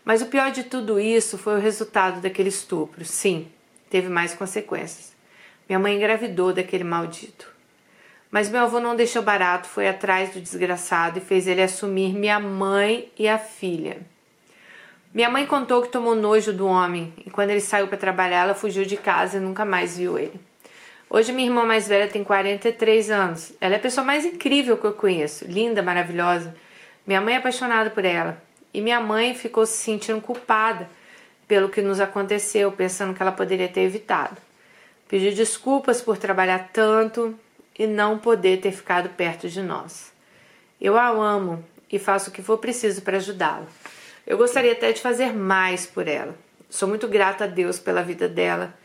Mas 0.04 0.22
o 0.22 0.26
pior 0.26 0.52
de 0.52 0.64
tudo 0.64 1.00
isso 1.00 1.38
foi 1.38 1.56
o 1.56 1.62
resultado 1.62 2.20
daquele 2.20 2.50
estupro. 2.50 3.06
Sim, 3.06 3.48
teve 3.90 4.10
mais 4.10 4.34
consequências. 4.34 5.14
Minha 5.70 5.80
mãe 5.80 5.96
engravidou 5.96 6.52
daquele 6.52 6.84
maldito. 6.84 7.50
Mas 8.30 8.50
meu 8.50 8.60
avô 8.60 8.82
não 8.82 8.94
deixou 8.94 9.24
barato, 9.24 9.70
foi 9.70 9.88
atrás 9.88 10.34
do 10.34 10.42
desgraçado 10.42 11.20
e 11.20 11.22
fez 11.22 11.48
ele 11.48 11.62
assumir 11.62 12.14
minha 12.14 12.38
mãe 12.38 13.10
e 13.18 13.26
a 13.30 13.40
filha. 13.40 14.02
Minha 15.12 15.28
mãe 15.28 15.48
contou 15.48 15.82
que 15.82 15.90
tomou 15.90 16.14
nojo 16.14 16.54
do 16.54 16.68
homem 16.68 17.12
e 17.26 17.32
quando 17.32 17.50
ele 17.50 17.62
saiu 17.62 17.88
para 17.88 17.98
trabalhar, 17.98 18.44
ela 18.44 18.54
fugiu 18.54 18.86
de 18.86 18.96
casa 18.96 19.38
e 19.38 19.40
nunca 19.40 19.66
mais 19.66 19.98
viu 19.98 20.20
ele. 20.20 20.40
Hoje 21.10 21.32
minha 21.32 21.48
irmã 21.48 21.66
mais 21.66 21.88
velha 21.88 22.08
tem 22.08 22.24
43 22.24 23.10
anos. 23.10 23.52
Ela 23.60 23.74
é 23.74 23.78
a 23.78 23.82
pessoa 23.82 24.06
mais 24.06 24.24
incrível 24.24 24.78
que 24.78 24.86
eu 24.86 24.94
conheço, 24.94 25.46
linda, 25.46 25.82
maravilhosa. 25.82 26.56
Minha 27.08 27.20
mãe 27.22 27.34
é 27.34 27.38
apaixonada 27.38 27.90
por 27.90 28.06
ela. 28.06 28.40
E 28.72 28.80
minha 28.80 29.02
mãe 29.02 29.34
ficou 29.34 29.66
se 29.66 29.78
sentindo 29.78 30.22
culpada 30.22 30.88
pelo 31.48 31.70
que 31.70 31.82
nos 31.82 32.00
aconteceu, 32.00 32.72
pensando 32.72 33.16
que 33.16 33.22
ela 33.24 33.32
poderia 33.32 33.68
ter 33.68 33.82
evitado. 33.82 34.38
Pediu 35.08 35.34
desculpas 35.34 36.04
por 36.04 36.20
trabalhar 36.20 36.70
tanto 36.72 37.34
e 37.78 37.88
não 37.88 38.20
poder 38.20 38.62
ter 38.62 38.72
ficado 38.72 39.10
perto 39.10 39.50
de 39.50 39.64
nós. 39.64 40.14
Eu 40.80 40.96
a 40.96 41.08
amo 41.08 41.66
e 41.92 41.98
faço 41.98 42.30
o 42.30 42.34
que 42.34 42.44
for 42.44 42.60
preciso 42.60 43.02
para 43.02 43.18
ajudá-la. 43.18 43.66
Eu 44.30 44.38
gostaria 44.38 44.74
até 44.74 44.92
de 44.92 45.02
fazer 45.02 45.34
mais 45.34 45.88
por 45.88 46.08
ela. 46.08 46.38
Sou 46.70 46.88
muito 46.88 47.08
grata 47.08 47.46
a 47.46 47.48
Deus 47.48 47.80
pela 47.80 48.04
vida 48.04 48.30
dela 48.30 48.78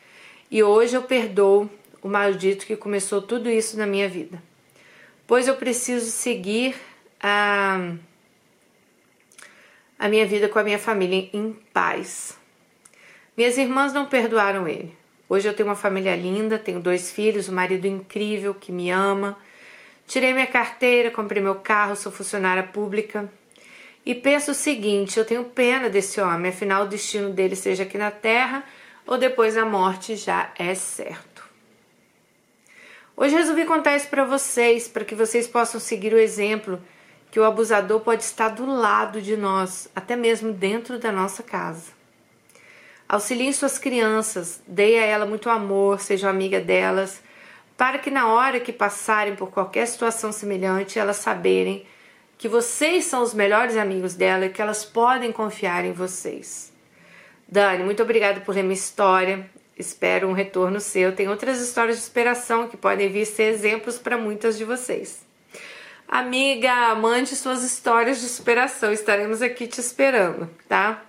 e 0.51 0.63
hoje 0.63 0.97
eu 0.97 1.03
perdoo 1.03 1.69
o 2.01 2.09
maldito 2.09 2.65
que 2.65 2.75
começou 2.75 3.21
tudo 3.21 3.51
isso 3.51 3.77
na 3.77 3.87
minha 3.87 4.09
vida. 4.09 4.43
Pois 5.27 5.47
eu 5.47 5.55
preciso 5.57 6.11
seguir 6.11 6.75
a, 7.23 7.93
a 9.99 10.09
minha 10.09 10.25
vida 10.25 10.49
com 10.49 10.59
a 10.59 10.65
minha 10.65 10.79
família 10.79 11.29
em 11.31 11.53
paz. 11.75 12.39
Minhas 13.37 13.59
irmãs 13.59 13.93
não 13.93 14.07
perdoaram 14.07 14.67
ele. 14.67 14.97
Hoje 15.29 15.47
eu 15.47 15.53
tenho 15.53 15.69
uma 15.69 15.77
família 15.77 16.17
linda, 16.17 16.59
tenho 16.59 16.81
dois 16.81 17.11
filhos, 17.11 17.51
um 17.51 17.55
marido 17.55 17.87
incrível 17.87 18.55
que 18.55 18.73
me 18.73 18.91
ama. 18.91 19.37
Tirei 20.07 20.33
minha 20.33 20.47
carteira, 20.47 21.11
comprei 21.11 21.43
meu 21.43 21.57
carro, 21.57 21.97
sou 21.97 22.11
funcionária 22.11 22.63
pública. 22.63 23.31
E 24.05 24.14
penso 24.14 24.51
o 24.51 24.55
seguinte: 24.55 25.19
eu 25.19 25.25
tenho 25.25 25.45
pena 25.45 25.88
desse 25.88 26.21
homem, 26.21 26.51
afinal 26.51 26.85
o 26.85 26.88
destino 26.88 27.31
dele 27.31 27.57
seja 27.57 27.85
aqui 27.85 27.97
na 27.97 28.11
terra 28.11 28.64
ou 29.07 29.19
depois 29.19 29.55
da 29.55 29.64
morte 29.64 30.17
já 30.17 30.51
é 30.59 30.75
certo. 30.75 31.45
Hoje 33.17 33.37
resolvi 33.37 33.64
contar 33.64 33.97
isso 33.97 34.09
para 34.09 34.25
vocês, 34.25 34.88
para 34.88 35.05
que 35.05 35.14
vocês 35.14 35.47
possam 35.47 35.81
seguir 35.81 36.12
o 36.12 36.19
exemplo 36.19 36.83
que 37.31 37.38
o 37.38 37.45
abusador 37.45 38.01
pode 38.01 38.23
estar 38.23 38.49
do 38.49 38.67
lado 38.67 39.21
de 39.21 39.37
nós, 39.37 39.88
até 39.95 40.14
mesmo 40.17 40.53
dentro 40.53 40.99
da 40.99 41.11
nossa 41.11 41.43
casa. 41.43 41.93
Auxiliem 43.09 43.53
suas 43.53 43.79
crianças, 43.79 44.62
dê 44.67 44.99
a 44.99 45.05
ela 45.05 45.27
muito 45.27 45.51
amor, 45.51 46.01
seja 46.01 46.31
amiga 46.31 46.61
delas, 46.61 47.21
para 47.77 47.99
que 47.99 48.11
na 48.11 48.29
hora 48.29 48.61
que 48.61 48.73
passarem 48.73 49.35
por 49.35 49.51
qualquer 49.51 49.87
situação 49.87 50.33
semelhante, 50.33 50.99
elas 50.99 51.17
saberem 51.17 51.85
que 52.37 52.49
vocês 52.49 53.05
são 53.05 53.23
os 53.23 53.35
melhores 53.35 53.77
amigos 53.77 54.14
dela 54.14 54.47
e 54.47 54.51
que 54.51 54.61
elas 54.61 54.85
podem 54.85 55.33
confiar 55.33 55.85
em 55.85 55.92
vocês. 55.92 56.73
Dani, 57.49 57.85
muito 57.85 58.03
obrigada 58.03 58.40
por 58.40 58.55
ler 58.55 58.62
minha 58.62 58.75
história. 58.75 59.49
Espero 59.79 60.29
um 60.29 60.33
retorno 60.33 60.81
seu. 60.81 61.14
Tem 61.14 61.29
outras 61.29 61.61
histórias 61.61 61.97
de 61.97 62.03
inspiração 62.03 62.68
que 62.68 62.77
podem 62.77 63.09
vir 63.09 63.27
ser 63.27 63.44
exemplos 63.44 63.99
para 63.99 64.16
muitas 64.16 64.57
de 64.57 64.64
vocês. 64.64 65.25
Amiga, 66.07 66.94
mande 66.94 67.35
suas 67.35 67.64
histórias 67.64 68.20
de 68.20 68.29
superação. 68.29 68.92
Estaremos 68.92 69.42
aqui 69.42 69.66
te 69.66 69.81
esperando, 69.81 70.49
tá? 70.68 71.03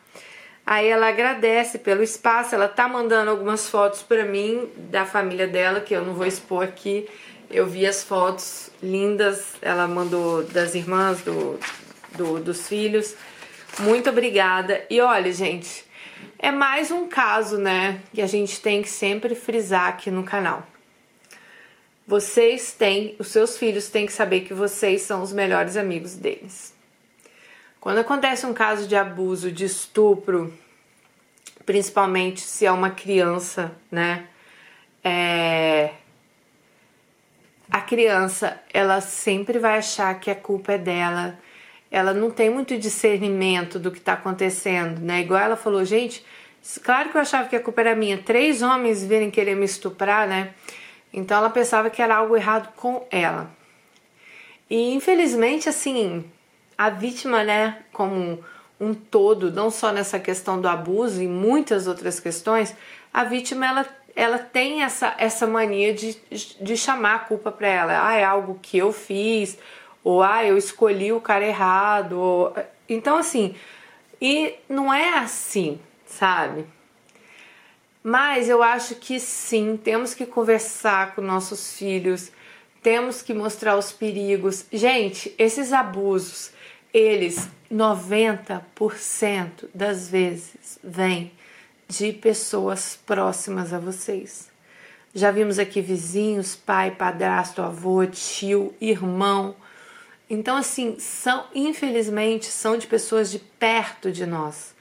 Aí 0.65 0.87
ela 0.87 1.09
agradece 1.09 1.77
pelo 1.77 2.01
espaço, 2.01 2.55
ela 2.55 2.67
tá 2.67 2.87
mandando 2.87 3.29
algumas 3.29 3.69
fotos 3.69 4.01
para 4.01 4.25
mim 4.25 4.67
da 4.75 5.05
família 5.05 5.47
dela, 5.47 5.79
que 5.79 5.93
eu 5.93 6.03
não 6.03 6.15
vou 6.15 6.25
expor 6.25 6.63
aqui. 6.63 7.07
Eu 7.55 7.65
vi 7.65 7.85
as 7.85 8.03
fotos 8.03 8.69
lindas, 8.83 9.53
ela 9.61 9.87
mandou 9.87 10.43
das 10.43 10.75
irmãs, 10.75 11.21
do, 11.21 11.57
do 12.17 12.37
dos 12.37 12.67
filhos. 12.67 13.15
Muito 13.79 14.09
obrigada. 14.09 14.85
E 14.89 14.99
olha, 14.99 15.31
gente, 15.31 15.85
é 16.37 16.51
mais 16.51 16.91
um 16.91 17.07
caso, 17.07 17.57
né, 17.57 18.01
que 18.13 18.21
a 18.21 18.27
gente 18.27 18.59
tem 18.59 18.81
que 18.81 18.89
sempre 18.89 19.35
frisar 19.35 19.87
aqui 19.87 20.11
no 20.11 20.25
canal. 20.25 20.67
Vocês 22.05 22.73
têm, 22.73 23.15
os 23.19 23.29
seus 23.29 23.57
filhos 23.57 23.87
têm 23.87 24.05
que 24.05 24.11
saber 24.11 24.41
que 24.41 24.53
vocês 24.53 25.03
são 25.03 25.23
os 25.23 25.31
melhores 25.31 25.77
amigos 25.77 26.13
deles. 26.13 26.73
Quando 27.79 27.99
acontece 27.99 28.45
um 28.45 28.53
caso 28.53 28.85
de 28.85 28.97
abuso, 28.97 29.49
de 29.49 29.63
estupro, 29.63 30.53
principalmente 31.65 32.41
se 32.41 32.65
é 32.65 32.71
uma 32.71 32.89
criança, 32.89 33.71
né? 33.89 34.27
É... 35.01 35.91
A 37.69 37.81
criança, 37.81 38.61
ela 38.73 39.01
sempre 39.01 39.59
vai 39.59 39.77
achar 39.77 40.19
que 40.19 40.29
a 40.29 40.35
culpa 40.35 40.73
é 40.73 40.77
dela. 40.77 41.37
Ela 41.89 42.13
não 42.13 42.29
tem 42.29 42.49
muito 42.49 42.77
discernimento 42.77 43.79
do 43.79 43.91
que 43.91 43.97
está 43.97 44.13
acontecendo, 44.13 44.99
né? 44.99 45.21
Igual 45.21 45.41
ela 45.41 45.55
falou, 45.55 45.83
gente, 45.83 46.25
claro 46.83 47.09
que 47.09 47.17
eu 47.17 47.21
achava 47.21 47.49
que 47.49 47.55
a 47.55 47.59
culpa 47.59 47.81
era 47.81 47.95
minha. 47.95 48.17
Três 48.17 48.61
homens 48.61 49.03
virem 49.03 49.31
querer 49.31 49.55
me 49.55 49.65
estuprar, 49.65 50.27
né? 50.27 50.53
Então 51.13 51.37
ela 51.37 51.49
pensava 51.49 51.89
que 51.89 52.01
era 52.01 52.17
algo 52.17 52.35
errado 52.35 52.73
com 52.75 53.05
ela. 53.09 53.49
E 54.69 54.93
infelizmente, 54.93 55.69
assim, 55.69 56.25
a 56.77 56.89
vítima, 56.89 57.43
né, 57.43 57.83
como 57.93 58.43
um 58.79 58.93
todo, 58.93 59.51
não 59.51 59.71
só 59.71 59.91
nessa 59.91 60.19
questão 60.19 60.59
do 60.59 60.67
abuso 60.67 61.21
e 61.21 61.27
muitas 61.27 61.87
outras 61.87 62.19
questões, 62.19 62.75
a 63.13 63.23
vítima 63.23 63.65
ela, 63.65 63.85
ela 64.15 64.39
tem 64.39 64.81
essa, 64.81 65.13
essa 65.17 65.45
mania 65.45 65.93
de, 65.93 66.17
de 66.61 66.77
chamar 66.77 67.15
a 67.15 67.19
culpa 67.19 67.51
para 67.51 67.67
ela. 67.67 68.07
Ah, 68.07 68.15
é 68.15 68.23
algo 68.23 68.57
que 68.61 68.77
eu 68.77 68.93
fiz, 68.93 69.57
ou 70.03 70.23
ah, 70.23 70.43
eu 70.45 70.57
escolhi 70.57 71.11
o 71.11 71.19
cara 71.19 71.45
errado. 71.45 72.13
Ou... 72.13 72.55
Então, 72.87 73.17
assim, 73.17 73.55
e 74.21 74.55
não 74.69 74.93
é 74.93 75.17
assim, 75.17 75.79
sabe? 76.05 76.65
Mas 78.01 78.47
eu 78.47 78.63
acho 78.63 78.95
que 78.95 79.19
sim, 79.19 79.77
temos 79.83 80.13
que 80.13 80.25
conversar 80.25 81.13
com 81.13 81.21
nossos 81.21 81.75
filhos, 81.75 82.31
temos 82.81 83.21
que 83.21 83.33
mostrar 83.33 83.75
os 83.75 83.91
perigos. 83.91 84.65
Gente, 84.71 85.33
esses 85.37 85.73
abusos, 85.73 86.51
eles 86.93 87.49
90% 87.69 89.67
das 89.73 90.07
vezes 90.07 90.79
vêm 90.83 91.31
de 91.87 92.11
pessoas 92.11 92.99
próximas 93.05 93.73
a 93.73 93.79
vocês. 93.79 94.49
Já 95.13 95.31
vimos 95.31 95.59
aqui 95.59 95.81
vizinhos, 95.81 96.55
pai, 96.55 96.91
padrasto, 96.91 97.61
avô, 97.61 98.05
tio, 98.05 98.73
irmão. 98.81 99.55
Então, 100.29 100.57
assim, 100.57 100.97
são, 100.99 101.45
infelizmente, 101.53 102.47
são 102.47 102.77
de 102.77 102.87
pessoas 102.87 103.31
de 103.31 103.39
perto 103.39 104.11
de 104.11 104.25
nós. 104.25 104.75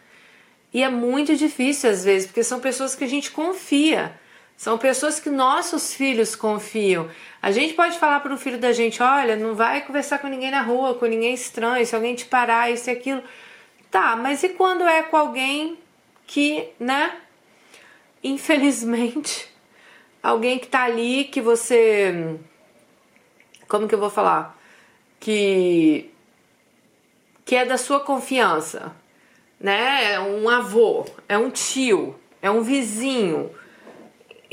E 0.72 0.82
é 0.82 0.88
muito 0.88 1.36
difícil 1.36 1.88
às 1.88 2.04
vezes, 2.04 2.26
porque 2.26 2.42
são 2.42 2.58
pessoas 2.58 2.96
que 2.96 3.04
a 3.04 3.08
gente 3.08 3.30
confia. 3.30 4.18
São 4.56 4.78
pessoas 4.78 5.20
que 5.20 5.30
nossos 5.30 5.94
filhos 5.94 6.34
confiam. 6.34 7.08
A 7.42 7.50
gente 7.50 7.74
pode 7.74 7.98
falar 7.98 8.20
para 8.20 8.34
o 8.34 8.38
filho 8.38 8.58
da 8.58 8.72
gente: 8.72 9.02
olha, 9.02 9.36
não 9.36 9.54
vai 9.54 9.82
conversar 9.82 10.18
com 10.18 10.28
ninguém 10.28 10.50
na 10.50 10.62
rua, 10.62 10.94
com 10.94 11.06
ninguém 11.06 11.34
estranho, 11.34 11.84
se 11.86 11.94
alguém 11.94 12.14
te 12.14 12.24
parar, 12.24 12.70
isso 12.70 12.88
e 12.88 12.92
aquilo. 12.92 13.22
Tá, 13.90 14.16
mas 14.16 14.42
e 14.42 14.48
quando 14.50 14.82
é 14.82 15.02
com 15.02 15.16
alguém 15.16 15.78
que, 16.26 16.68
né? 16.78 17.16
Infelizmente, 18.22 19.48
alguém 20.22 20.58
que 20.58 20.66
tá 20.66 20.84
ali 20.84 21.24
que 21.24 21.40
você. 21.40 22.38
Como 23.68 23.88
que 23.88 23.94
eu 23.94 24.00
vou 24.00 24.10
falar? 24.10 24.58
Que. 25.20 26.10
que 27.44 27.56
é 27.56 27.64
da 27.64 27.78
sua 27.78 28.00
confiança, 28.00 28.94
né? 29.60 30.14
É 30.14 30.20
um 30.20 30.48
avô, 30.48 31.06
é 31.28 31.36
um 31.36 31.50
tio, 31.50 32.18
é 32.40 32.50
um 32.50 32.62
vizinho 32.62 33.50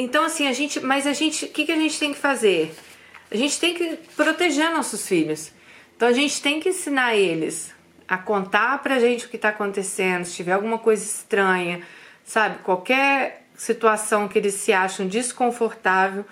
então, 0.04 0.24
assim, 0.24 0.48
a 0.48 0.54
gente. 0.54 0.80
Mas 0.80 1.06
a 1.06 1.14
gente. 1.14 1.46
O 1.46 1.50
que, 1.50 1.66
que 1.66 1.72
a 1.72 1.76
gente 1.76 2.00
tem 2.00 2.12
que 2.12 2.20
fazer? 2.20 2.74
A 3.30 3.36
gente 3.36 3.60
tem 3.60 3.74
que 3.76 3.98
proteger 4.16 4.72
nossos 4.72 5.08
filhos. 5.08 5.52
Então, 5.96 6.08
a 6.08 6.12
gente 6.12 6.42
tem 6.42 6.60
que 6.60 6.70
ensinar 6.70 7.16
eles 7.16 7.72
a 8.12 8.18
contar 8.18 8.84
pra 8.84 9.00
gente 9.00 9.26
o 9.26 9.30
que 9.30 9.38
tá 9.38 9.50
acontecendo, 9.50 10.26
se 10.26 10.36
tiver 10.36 10.52
alguma 10.52 10.78
coisa 10.78 11.04
estranha, 11.04 11.82
sabe? 12.24 12.60
Qualquer 12.60 13.48
situação 13.56 14.28
que 14.28 14.38
eles 14.38 14.54
se 14.56 14.74
acham 14.74 15.08
desconfortável, 15.08 16.26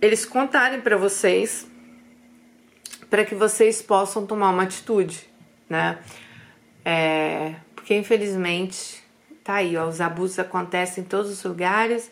eles 0.00 0.24
contarem 0.24 0.80
para 0.80 0.96
vocês, 0.96 1.66
para 3.10 3.24
que 3.24 3.34
vocês 3.34 3.82
possam 3.82 4.24
tomar 4.24 4.50
uma 4.50 4.62
atitude, 4.62 5.28
né? 5.68 5.98
É, 6.84 7.56
porque 7.74 7.94
infelizmente 7.94 9.00
Tá 9.50 9.56
aí, 9.56 9.76
ó, 9.76 9.88
os 9.88 10.00
abusos 10.00 10.38
acontecem 10.38 11.02
em 11.02 11.06
todos 11.06 11.28
os 11.30 11.42
lugares, 11.42 12.08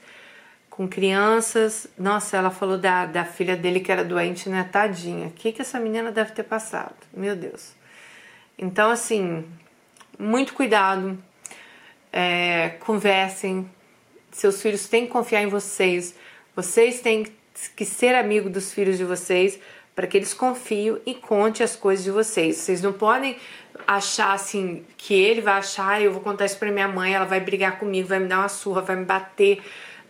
com 0.69 0.89
crianças. 0.89 1.87
Nossa, 1.97 2.37
ela 2.37 2.51
falou 2.51 2.77
da, 2.77 3.07
da 3.07 3.25
filha 3.25 3.57
dele 3.57 3.79
que 3.79 3.93
era 3.93 4.05
doente, 4.05 4.49
né? 4.49 4.69
Tadinha. 4.73 5.29
O 5.29 5.31
que, 5.31 5.53
que 5.53 5.63
essa 5.63 5.79
menina 5.79 6.11
deve 6.11 6.33
ter 6.33 6.43
passado? 6.43 6.97
Meu 7.13 7.37
Deus. 7.37 7.77
Então, 8.59 8.91
assim, 8.91 9.45
muito 10.19 10.53
cuidado. 10.53 11.17
É, 12.13 12.71
conversem. 12.81 13.71
Seus 14.33 14.61
filhos 14.61 14.89
têm 14.89 15.07
que 15.07 15.13
confiar 15.13 15.43
em 15.43 15.47
vocês. 15.47 16.15
Vocês 16.57 17.01
têm 17.01 17.27
que 17.77 17.85
ser 17.85 18.15
amigo 18.15 18.51
dos 18.51 18.73
filhos 18.73 18.99
de 18.99 19.05
vocês 19.05 19.59
para 19.95 20.07
que 20.07 20.17
eles 20.17 20.33
confiem 20.33 20.99
e 21.05 21.15
conte 21.15 21.63
as 21.63 21.75
coisas 21.75 22.05
de 22.05 22.11
vocês. 22.11 22.57
Vocês 22.57 22.81
não 22.81 22.93
podem 22.93 23.37
achar 23.87 24.33
assim 24.33 24.85
que 24.97 25.15
ele 25.15 25.41
vai 25.41 25.55
achar, 25.55 26.01
eu 26.01 26.13
vou 26.13 26.21
contar 26.21 26.45
isso 26.45 26.59
para 26.59 26.71
minha 26.71 26.87
mãe, 26.87 27.15
ela 27.15 27.25
vai 27.25 27.41
brigar 27.41 27.79
comigo, 27.79 28.07
vai 28.07 28.21
me 28.21 28.29
dar 28.29 28.39
uma 28.39 28.49
surra, 28.49 28.81
vai 28.81 28.95
me 28.95 29.05
bater. 29.05 29.61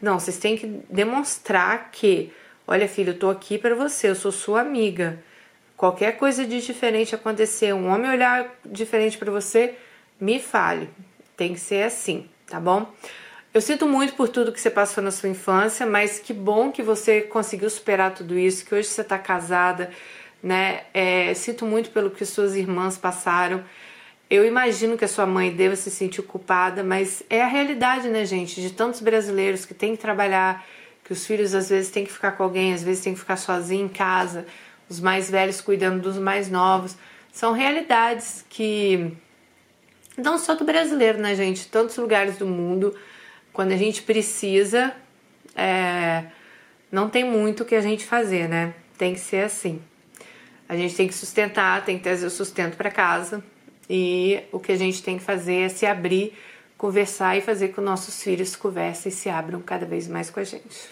Não, 0.00 0.20
vocês 0.20 0.36
têm 0.36 0.56
que 0.56 0.66
demonstrar 0.90 1.90
que, 1.90 2.30
olha, 2.66 2.86
filho, 2.86 3.12
eu 3.12 3.18
tô 3.18 3.30
aqui 3.30 3.56
para 3.56 3.74
você, 3.74 4.10
eu 4.10 4.14
sou 4.14 4.30
sua 4.30 4.60
amiga. 4.60 5.22
Qualquer 5.78 6.16
coisa 6.16 6.44
de 6.44 6.60
diferente 6.60 7.14
acontecer, 7.14 7.72
um 7.72 7.86
homem 7.86 8.10
olhar 8.10 8.52
diferente 8.66 9.16
para 9.16 9.30
você, 9.30 9.76
me 10.20 10.40
fale. 10.40 10.90
Tem 11.36 11.54
que 11.54 11.60
ser 11.60 11.84
assim, 11.84 12.28
tá 12.48 12.58
bom? 12.58 12.92
Eu 13.54 13.60
sinto 13.60 13.86
muito 13.86 14.14
por 14.14 14.28
tudo 14.28 14.50
que 14.50 14.60
você 14.60 14.70
passou 14.70 15.04
na 15.04 15.12
sua 15.12 15.28
infância, 15.28 15.86
mas 15.86 16.18
que 16.18 16.32
bom 16.32 16.72
que 16.72 16.82
você 16.82 17.20
conseguiu 17.20 17.70
superar 17.70 18.12
tudo 18.12 18.36
isso, 18.36 18.66
que 18.66 18.74
hoje 18.74 18.88
você 18.88 19.02
está 19.02 19.16
casada, 19.16 19.88
né? 20.42 20.82
É, 20.92 21.32
sinto 21.34 21.64
muito 21.64 21.90
pelo 21.90 22.10
que 22.10 22.24
suas 22.24 22.56
irmãs 22.56 22.98
passaram. 22.98 23.62
Eu 24.28 24.44
imagino 24.44 24.98
que 24.98 25.04
a 25.04 25.08
sua 25.08 25.26
mãe 25.26 25.54
deva 25.54 25.76
se 25.76 25.92
sentir 25.92 26.22
culpada, 26.22 26.82
mas 26.82 27.22
é 27.30 27.40
a 27.40 27.46
realidade, 27.46 28.08
né, 28.08 28.24
gente? 28.24 28.60
De 28.60 28.70
tantos 28.70 29.00
brasileiros 29.00 29.64
que 29.64 29.74
têm 29.74 29.94
que 29.94 30.02
trabalhar, 30.02 30.66
que 31.04 31.12
os 31.12 31.24
filhos 31.24 31.54
às 31.54 31.68
vezes 31.68 31.88
têm 31.92 32.04
que 32.04 32.12
ficar 32.12 32.32
com 32.32 32.42
alguém, 32.42 32.74
às 32.74 32.82
vezes 32.82 33.04
têm 33.04 33.14
que 33.14 33.20
ficar 33.20 33.36
sozinho 33.36 33.86
em 33.86 33.88
casa, 33.88 34.44
os 34.88 35.00
mais 35.00 35.30
velhos 35.30 35.60
cuidando 35.60 36.02
dos 36.02 36.18
mais 36.18 36.50
novos. 36.50 36.96
São 37.32 37.52
realidades 37.52 38.44
que 38.48 39.12
não 40.16 40.38
só 40.38 40.54
do 40.54 40.64
brasileiro, 40.64 41.18
né, 41.18 41.34
gente? 41.34 41.68
Tantos 41.68 41.96
lugares 41.96 42.36
do 42.36 42.46
mundo 42.46 42.96
quando 43.52 43.72
a 43.72 43.76
gente 43.76 44.02
precisa, 44.02 44.94
é, 45.54 46.24
não 46.90 47.08
tem 47.08 47.24
muito 47.24 47.62
o 47.62 47.66
que 47.66 47.74
a 47.74 47.80
gente 47.80 48.04
fazer, 48.04 48.48
né? 48.48 48.74
Tem 48.96 49.14
que 49.14 49.20
ser 49.20 49.44
assim. 49.44 49.80
A 50.68 50.76
gente 50.76 50.94
tem 50.94 51.08
que 51.08 51.14
sustentar, 51.14 51.84
tem 51.84 51.96
que 51.96 52.04
trazer 52.04 52.26
o 52.26 52.30
sustento 52.30 52.76
para 52.76 52.90
casa 52.90 53.42
e 53.88 54.40
o 54.52 54.60
que 54.60 54.70
a 54.70 54.76
gente 54.76 55.02
tem 55.02 55.18
que 55.18 55.24
fazer 55.24 55.62
é 55.62 55.68
se 55.68 55.86
abrir, 55.86 56.34
conversar 56.76 57.36
e 57.36 57.40
fazer 57.40 57.68
com 57.68 57.80
nossos 57.80 58.22
filhos 58.22 58.54
conversem 58.54 59.10
e 59.10 59.14
se 59.14 59.28
abram 59.28 59.60
cada 59.60 59.86
vez 59.86 60.06
mais 60.06 60.30
com 60.30 60.40
a 60.40 60.44
gente. 60.44 60.88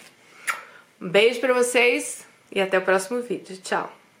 Um 0.99 1.07
beijo 1.07 1.39
para 1.39 1.53
vocês 1.53 2.26
e 2.51 2.61
até 2.61 2.77
o 2.77 2.81
próximo 2.81 3.21
vídeo. 3.21 3.57
Tchau! 3.57 3.96